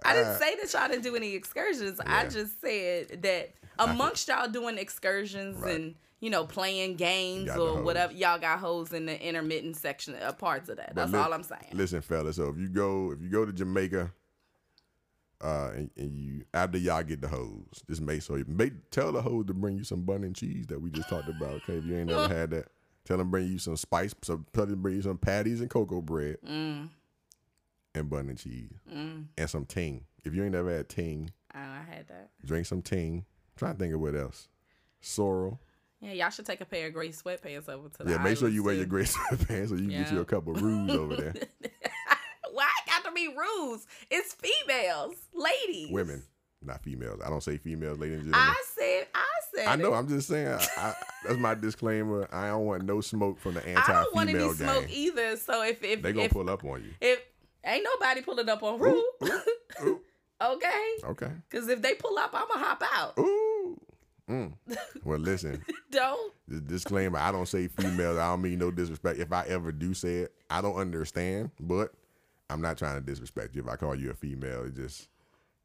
[0.04, 2.00] I didn't say that y'all didn't do any excursions.
[2.06, 5.76] I just said that amongst y'all doing excursions Right.
[5.76, 10.32] and you know playing games or whatever, y'all got hoes in the intermittent section uh,
[10.34, 10.96] parts of that.
[10.96, 11.72] But That's li- all I'm saying.
[11.74, 12.38] Listen, fellas.
[12.38, 14.12] So if you go, if you go to Jamaica,
[15.40, 19.22] uh, and, and you after y'all get the hoes, just make so make tell the
[19.22, 21.52] hoes to bring you some bun and cheese that we just talked about.
[21.62, 22.68] Okay, if you ain't never had that,
[23.08, 26.02] tell them bring you some spice, so tell them bring you some patties and cocoa
[26.02, 26.90] bread Mm,
[27.96, 29.26] and bun and cheese mm.
[29.38, 30.04] and some ting.
[30.26, 32.30] If you ain't never had ting, oh, I had that.
[32.46, 33.26] drink some ting.
[33.56, 34.48] trying to think of what else.
[35.02, 35.60] Sorrel.
[36.02, 38.50] Yeah, y'all should take a pair of gray sweatpants over to the Yeah, make sure
[38.50, 40.14] you islands, wear your gray sweatpants so you can get Yeah.
[40.14, 41.34] you a couple of rules over there.
[42.52, 43.86] Why it got to be rules?
[44.12, 46.24] It's females, ladies, Women,
[46.62, 47.22] not females.
[47.26, 48.50] I don't say females, ladies and gentlemen.
[48.50, 49.68] I said, I said.
[49.68, 49.94] I know.
[49.94, 49.98] it.
[49.98, 50.48] I'm just saying.
[50.48, 50.94] I, I,
[51.26, 52.28] that's my disclaimer.
[52.32, 55.38] I don't want no smoke from the I don't want any anti-female smoke either.
[55.38, 56.92] So if if They gonna if, pull up on you.
[57.02, 57.20] if
[57.64, 59.04] ain't nobody pulling up on Rue,
[60.42, 60.86] okay?
[61.04, 61.32] okay.
[61.50, 63.18] Because if they pull up, I'ma hop out.
[63.20, 63.80] Ooh.
[64.30, 64.54] Mm.
[65.06, 65.64] Well, listen.
[65.92, 66.34] Don't.
[66.50, 67.18] The disclaimer.
[67.18, 68.18] I don't say females.
[68.18, 69.20] I don't mean no disrespect.
[69.20, 71.52] If I ever do say it, I don't understand.
[71.62, 71.94] But
[72.50, 73.62] I'm not trying to disrespect you.
[73.62, 75.08] If I call you a female, it's just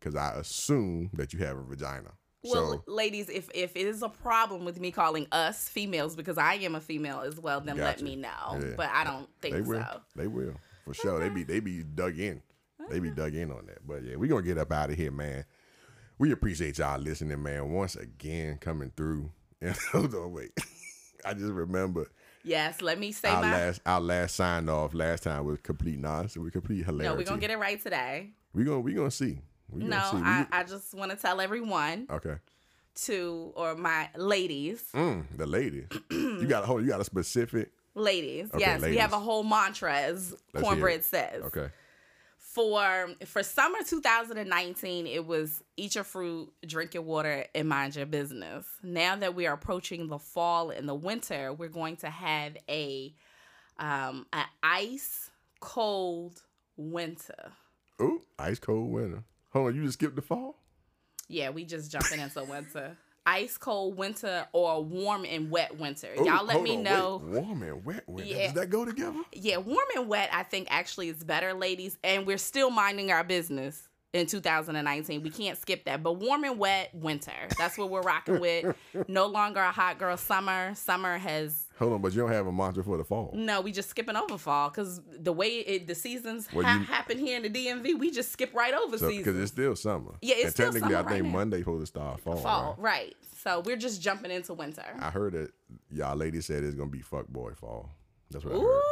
[0.03, 2.11] because I assume that you have a vagina.
[2.45, 6.39] Well, so ladies, if if it is a problem with me calling us females because
[6.39, 8.05] I am a female as well, then let Gotcha.
[8.05, 8.59] me know.
[8.61, 8.75] Yeah.
[8.77, 9.81] But I don't think they will.
[9.81, 10.01] so.
[10.17, 11.21] They will for sure.
[11.21, 12.43] They be they be dug in.
[12.91, 13.87] They be dug in on that.
[13.87, 15.45] But yeah, we gonna get up out of here, man.
[16.19, 17.71] We appreciate y'all listening, man.
[17.71, 19.31] Once again, coming through.
[19.65, 20.51] And hold on, wait.
[21.25, 22.09] I just remember
[22.45, 23.53] Yes, let me say our my.
[23.53, 26.37] last our last sign off last time was complete nonsense.
[26.37, 27.05] We complete hilarity.
[27.09, 28.31] no, we're gonna get it right today.
[28.53, 29.39] We're gonna we gonna see.
[29.73, 30.17] We No, gonna see.
[30.17, 32.37] We- I, I just want to tell everyone okay.
[33.07, 34.85] to or my ladies.
[34.95, 35.87] Mm, the ladies.
[36.11, 36.83] you got a hold.
[36.83, 41.05] You got a specific Ladies, Okay, yes, we have a whole mantra, as Let's Cornbread
[41.05, 41.43] says.
[41.45, 41.69] Okay.
[42.39, 48.07] For for summer 2019, it was eat your fruit, drink your water, and mind your
[48.07, 48.67] business.
[48.83, 53.15] Now that we are approaching the fall and the winter, we're going to have a
[53.79, 56.41] um an ice cold
[56.77, 57.53] winter.
[58.01, 59.23] Ooh, ice cold winter.
[59.53, 60.57] Hold on, you just skipped the fall?
[61.29, 62.97] Yeah, we just jumping into winter.
[63.25, 66.09] Ice cold winter or warm and wet winter.
[66.19, 67.23] Ooh, Y'all let me on, know.
[67.25, 67.43] wait.
[67.43, 68.29] Warm and wet winter.
[68.35, 68.47] Yeah.
[68.47, 69.21] Does that go together?
[69.33, 71.97] Yeah, warm and wet, I think actually is better, ladies.
[72.03, 75.23] And we're still minding our business in 2019.
[75.23, 76.03] We can't skip that.
[76.03, 77.31] But warm and wet winter.
[77.57, 78.75] That's what we're rocking with.
[79.09, 80.75] No longer a hot girl summer.
[80.75, 83.33] Summer has Hold on, but you don't have a mantra for the fall.
[83.35, 86.85] no, we just skipping over fall because the way it, the seasons Well, ha- you-
[86.85, 90.13] happen here in the DMV, we just skip right over So because it's still summer.
[90.23, 91.39] Yeah, it's and still technically, summer I think right now.
[91.39, 92.37] Monday's supposed to start fall.
[92.37, 92.95] fall, right?
[93.07, 93.17] right?
[93.39, 94.85] So we're just jumping into winter.
[95.01, 95.51] I heard that
[95.91, 97.91] y'all ladies said it's gonna be fuck boy fall.
[98.31, 98.83] That's what I Ooh, heard.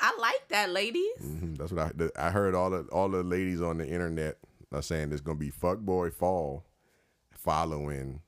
[0.00, 1.18] I like that, ladies.
[1.20, 1.90] hmm That's what I.
[1.94, 4.38] the- I heard all the all the ladies on the internet
[4.70, 6.64] are saying it's gonna be fuck boy fall,
[7.32, 8.20] following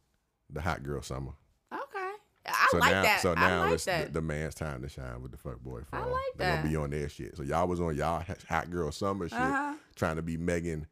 [0.48, 1.32] the hot girl summer.
[2.70, 3.20] I so like now, that.
[3.20, 4.06] so now I like it's that.
[4.08, 6.00] The, the man's time to shine with the fuck boy fall.
[6.10, 7.36] like They're gonna be on their shit.
[7.36, 9.74] So y'all was on y'all hot girl summer shit, Uh-huh.
[9.96, 10.86] trying to be Megan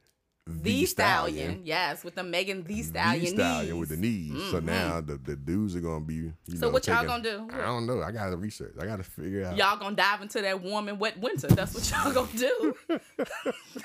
[0.47, 1.61] Thee Stallion.
[1.65, 3.81] yes, with the Megan Thee Stallion, the stallion knees.
[3.81, 4.51] with the knees.
[4.51, 6.33] So now the, the dudes are gonna be.
[6.49, 7.49] So know, what y'all gonna do?
[7.53, 8.03] I don't know.
[8.03, 8.75] I gotta research.
[8.81, 9.57] I gotta figure out.
[9.59, 11.49] Y'all gonna dive into that warm and wet winter.
[11.49, 12.75] That's what y'all gonna do.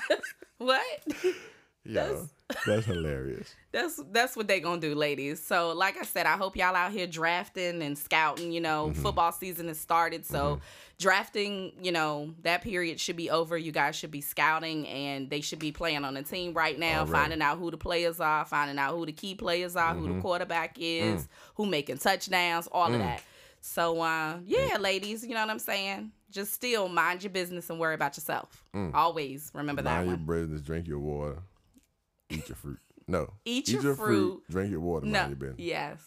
[0.58, 0.82] what?
[1.84, 2.16] Yeah,
[2.66, 3.54] that's hilarious.
[3.72, 5.42] That's that's what they gonna do, ladies.
[5.42, 8.52] So, like I said, I hope y'all out here drafting and scouting.
[8.52, 9.02] You know, Mm-hmm.
[9.02, 10.60] football season has started, so
[10.98, 13.56] drafting, you know, that period should be over.
[13.56, 17.00] You guys should be scouting, and they should be playing on a team right now,
[17.00, 17.12] Already.
[17.12, 20.06] finding out who the players are, finding out who the key players are, Mm-hmm.
[20.06, 21.28] who the quarterback is, Mm.
[21.56, 23.22] who making touchdowns, all of that.
[23.60, 26.12] So, uh, yeah, ladies, you know what I'm saying.
[26.30, 28.62] Just still mind your business and worry about yourself.
[28.92, 30.06] Always remember that Mm.
[30.06, 30.60] Mind your business.
[30.62, 31.38] Drink your water.
[32.30, 32.78] Eat your fruit.
[33.06, 33.32] No.
[33.44, 34.42] Eat your fruit.
[34.50, 35.06] Drink your water.
[35.06, 36.00] No, your yes.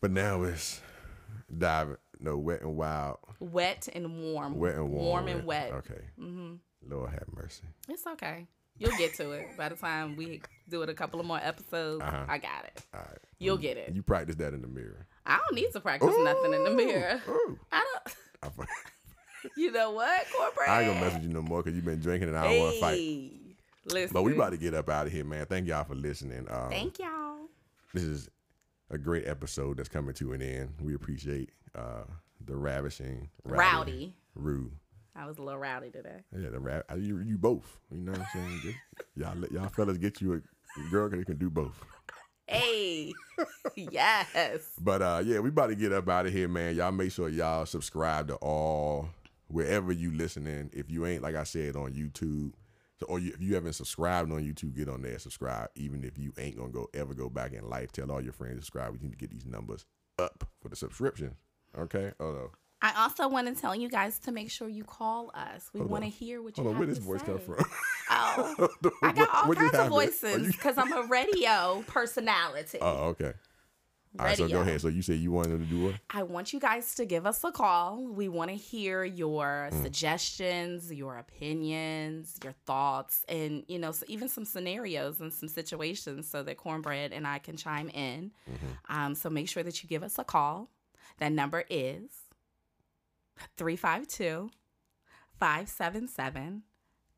[0.00, 0.80] But now it's
[1.56, 1.96] diving.
[2.20, 3.18] No, wet and wild.
[3.40, 4.58] Wet and warm.
[4.58, 5.04] Wet and warm.
[5.04, 5.72] Warm and wet.
[5.72, 6.00] Okay.
[6.20, 6.54] Mm-hmm.
[6.88, 7.62] Lord have mercy.
[7.88, 8.46] It's okay.
[8.78, 9.56] You'll get to it.
[9.56, 12.24] By the time we do it a couple of more episodes, Uh-huh.
[12.28, 12.82] I got it.
[12.94, 13.18] All right.
[13.38, 13.92] You'll get it.
[13.94, 15.06] You practice that in the mirror.
[15.26, 17.22] I don't need to practice nothing in the mirror.
[17.28, 17.58] Ooh.
[17.70, 17.84] I
[18.42, 18.54] don't.
[19.56, 20.68] You know what, corporate?
[20.68, 22.60] I ain't gonna mess with you no more because you've been drinking and I don't
[22.60, 23.32] want to fight.
[23.86, 24.10] Listen.
[24.12, 25.46] But we about to get up out of here, man.
[25.46, 26.46] Thank y'all for listening.
[26.50, 27.48] Um, Thank y'all.
[27.92, 28.28] this is
[28.90, 30.74] a great episode that's coming to an end.
[30.80, 32.04] We appreciate uh,
[32.44, 34.14] the ravishing, Rowdy.
[34.34, 34.72] rude.
[35.14, 36.20] I was a little rowdy today.
[36.34, 36.84] Yeah, the rap.
[36.96, 37.78] You, you both.
[37.90, 38.60] You know what I'm saying?
[38.62, 38.76] Just-
[39.16, 41.74] y'all, let- y'all fellas get you a girl because that can do both.
[42.46, 43.12] Hey,
[43.76, 44.70] yes.
[44.80, 46.76] But uh, yeah, we about to get up out of here, man.
[46.76, 49.08] Y'all make sure y'all subscribe to all
[49.48, 50.70] wherever you listening.
[50.72, 52.52] If you ain't, like I said, on YouTube,
[53.04, 55.68] or you, if you haven't subscribed on YouTube, get on there, subscribe.
[55.76, 58.54] Even if you ain't gonna go ever go back in life, tell all your friends
[58.54, 58.92] to subscribe.
[58.92, 59.84] We need to get these numbers
[60.18, 61.36] up for the subscription.
[61.78, 62.12] Okay.
[62.20, 62.50] Oh no.
[62.84, 65.70] I also want to tell you guys to make sure you call us.
[65.72, 66.80] We want to hear what you Hold on.
[66.82, 67.26] have Where this voice say.
[67.26, 67.64] come from?
[68.10, 68.68] Oh,
[69.04, 72.78] I got all What kinds of voices you- because I'm a radio personality.
[72.82, 73.34] Oh, okay.
[74.18, 74.78] All right, so go ahead.
[74.80, 75.94] So you said you wanted to do what?
[76.10, 78.04] I want you guys to give us a call.
[78.04, 79.82] We want to hear your Mm.
[79.82, 86.28] suggestions, your opinions, your thoughts, and you know, so even some scenarios and some situations
[86.28, 88.32] so that Cornbread and I can chime in.
[88.50, 88.94] Mm-hmm.
[88.94, 90.68] Um, so make sure that you give us a call.
[91.18, 92.10] That number is
[93.56, 94.50] 352
[95.40, 96.62] 577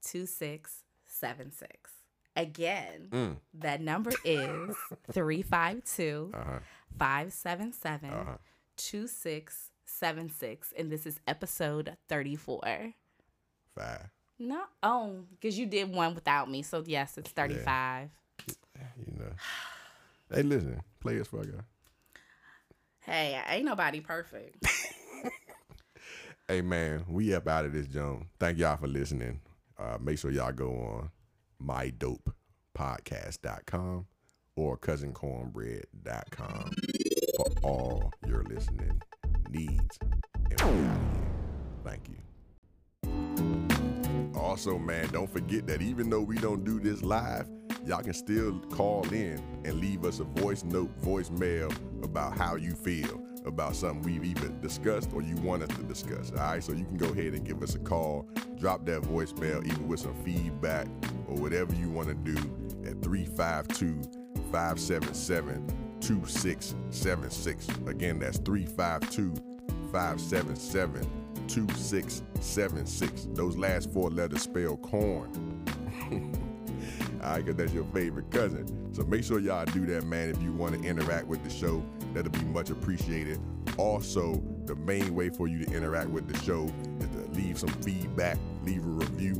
[0.05, 1.91] 2676.
[2.37, 3.37] Again, Mm.
[3.55, 4.77] that number is
[5.13, 6.59] 352 Uh-huh.
[6.99, 8.37] 577 Uh-huh.
[8.77, 10.73] 2676.
[10.77, 12.93] And this is episode 34.
[13.77, 14.11] Five.
[14.39, 16.63] No, oh, because you did one without me.
[16.63, 18.11] So, yes, it's 35.
[18.97, 19.33] You know.
[20.33, 20.81] Hey, listen.
[21.01, 21.61] Play us for a guy.
[23.01, 24.67] Hey, ain't nobody perfect.
[26.47, 28.27] Hey man, we up out of this Joan.
[28.39, 29.41] Thank y'all for listening.
[29.79, 31.11] Uh, make sure y'all go on
[31.63, 34.07] mydopepodcast.com
[34.57, 36.71] or cousincornbread.com
[37.37, 39.03] for all your listening
[39.51, 39.99] needs.
[40.59, 40.99] And.
[41.85, 42.17] Thank you.
[44.35, 47.49] Also, man, don't forget that even though we don't do this live,
[47.87, 51.75] y'all can still call in and leave us a voice note, voicemail
[52.05, 56.31] about how you feel about something we've even discussed or you want us to discuss.
[56.33, 58.27] All right, so you can go ahead and give us a call,
[58.59, 60.87] drop that voicemail, even with some feedback
[61.29, 62.37] or whatever you want to do
[62.89, 64.03] at 352
[64.51, 65.67] 577
[66.01, 67.69] 2676.
[67.87, 69.35] Again, that's 352
[69.93, 71.03] 577
[71.49, 73.29] 2676.
[73.33, 75.65] Those last four letters spell corn.
[77.23, 78.93] All right, because that's your favorite cousin.
[78.95, 81.83] So make sure y'all do that, man, if you want to interact with the show.
[82.15, 83.41] That'll be much appreciated.
[83.77, 87.71] Also, the main way for you to interact with the show is to leave some
[87.83, 89.35] feedback, leave a review,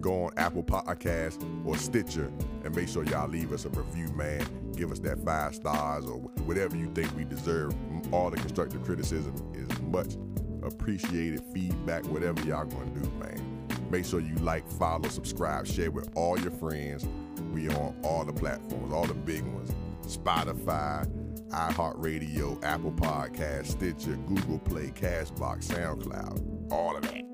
[0.00, 2.30] go on Apple Podcasts or Stitcher,
[2.64, 4.44] and make sure y'all leave us a review, man.
[4.76, 7.74] Give us that five stars or whatever you think we deserve.
[8.12, 10.16] All the constructive criticism is much
[10.62, 13.66] appreciated feedback, whatever y'all gonna do, man.
[13.90, 17.06] Make sure you like, follow, subscribe, share with all your friends.
[17.52, 19.70] We on all the platforms, all the big ones.
[20.06, 21.08] Spotify,
[21.50, 27.24] iHeartRadio, Apple Podcast, Stitcher, Google Play, Castbox, SoundCloud, all of that.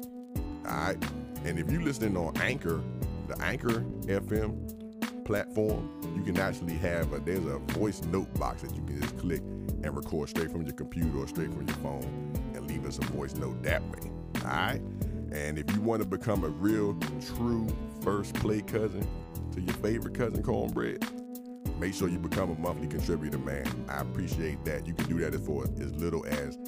[0.66, 0.96] All right.
[1.44, 2.82] And if you're listening on Anchor,
[3.28, 8.74] the Anchor FM platform, you can actually have a there's a voice note box that
[8.74, 9.42] you can just click
[9.82, 13.04] and record straight from your computer or straight from your phone and leave us a
[13.06, 14.10] voice note that way.
[14.42, 14.80] All right.
[15.32, 16.96] And if you want to become a real,
[17.36, 17.66] true
[18.00, 19.06] first play cousin
[19.52, 21.04] to your favorite cousin cornbread,
[21.78, 23.66] make sure you become a monthly contributor, man.
[23.88, 24.86] I appreciate that.
[24.86, 26.58] You can do that for as little as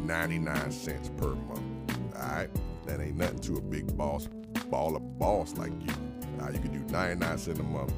[0.00, 1.62] 99 cents per month.
[2.16, 2.50] All right?
[2.86, 4.28] That ain't nothing to a big boss,
[4.70, 5.94] baller boss like you.
[6.38, 7.92] Now you can do 99 cents a month,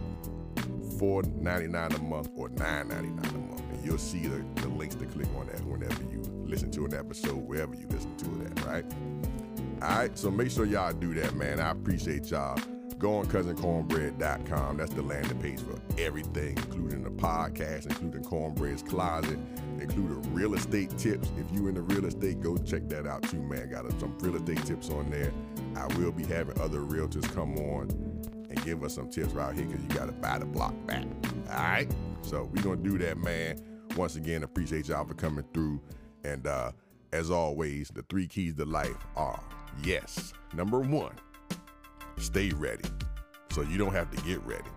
[0.98, 3.62] 4.99 a month, or 9.99 a month.
[3.72, 6.94] And you'll see the, the links to click on that whenever you listen to an
[6.94, 8.84] episode, wherever you listen to it at, right?
[9.82, 11.60] All right, so make sure y'all do that, man.
[11.60, 12.58] I appreciate y'all.
[12.98, 14.76] Go on cousincornbread.com.
[14.76, 19.38] That's the landing page for everything, including the podcast, including Cornbread's Closet,
[19.80, 21.30] including real estate tips.
[21.36, 23.70] If you in the real estate, go check that out too, man.
[23.70, 25.32] Got some real estate tips on there.
[25.76, 27.88] I will be having other realtors come on
[28.50, 31.04] and give us some tips right here because you got to buy the block back.
[31.50, 31.90] All right,
[32.22, 33.62] so we're gonna do that, man.
[33.96, 35.80] Once again, appreciate y'all for coming through.
[36.24, 36.72] And uh,
[37.12, 39.40] as always, the three keys to life are
[39.84, 40.32] yes.
[40.54, 41.12] Number one,
[42.20, 42.88] stay ready
[43.50, 44.70] so you don't have to get ready.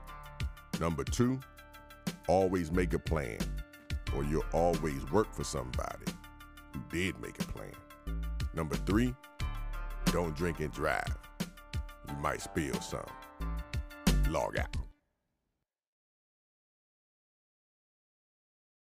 [0.79, 1.39] Number two,
[2.27, 3.37] always make a plan
[4.15, 6.11] or you'll always work for somebody
[6.73, 7.71] who did make a plan.
[8.53, 9.13] Number three,
[10.05, 11.17] don't drink and drive.
[12.09, 13.05] You might spill some.
[14.29, 14.90] Log out.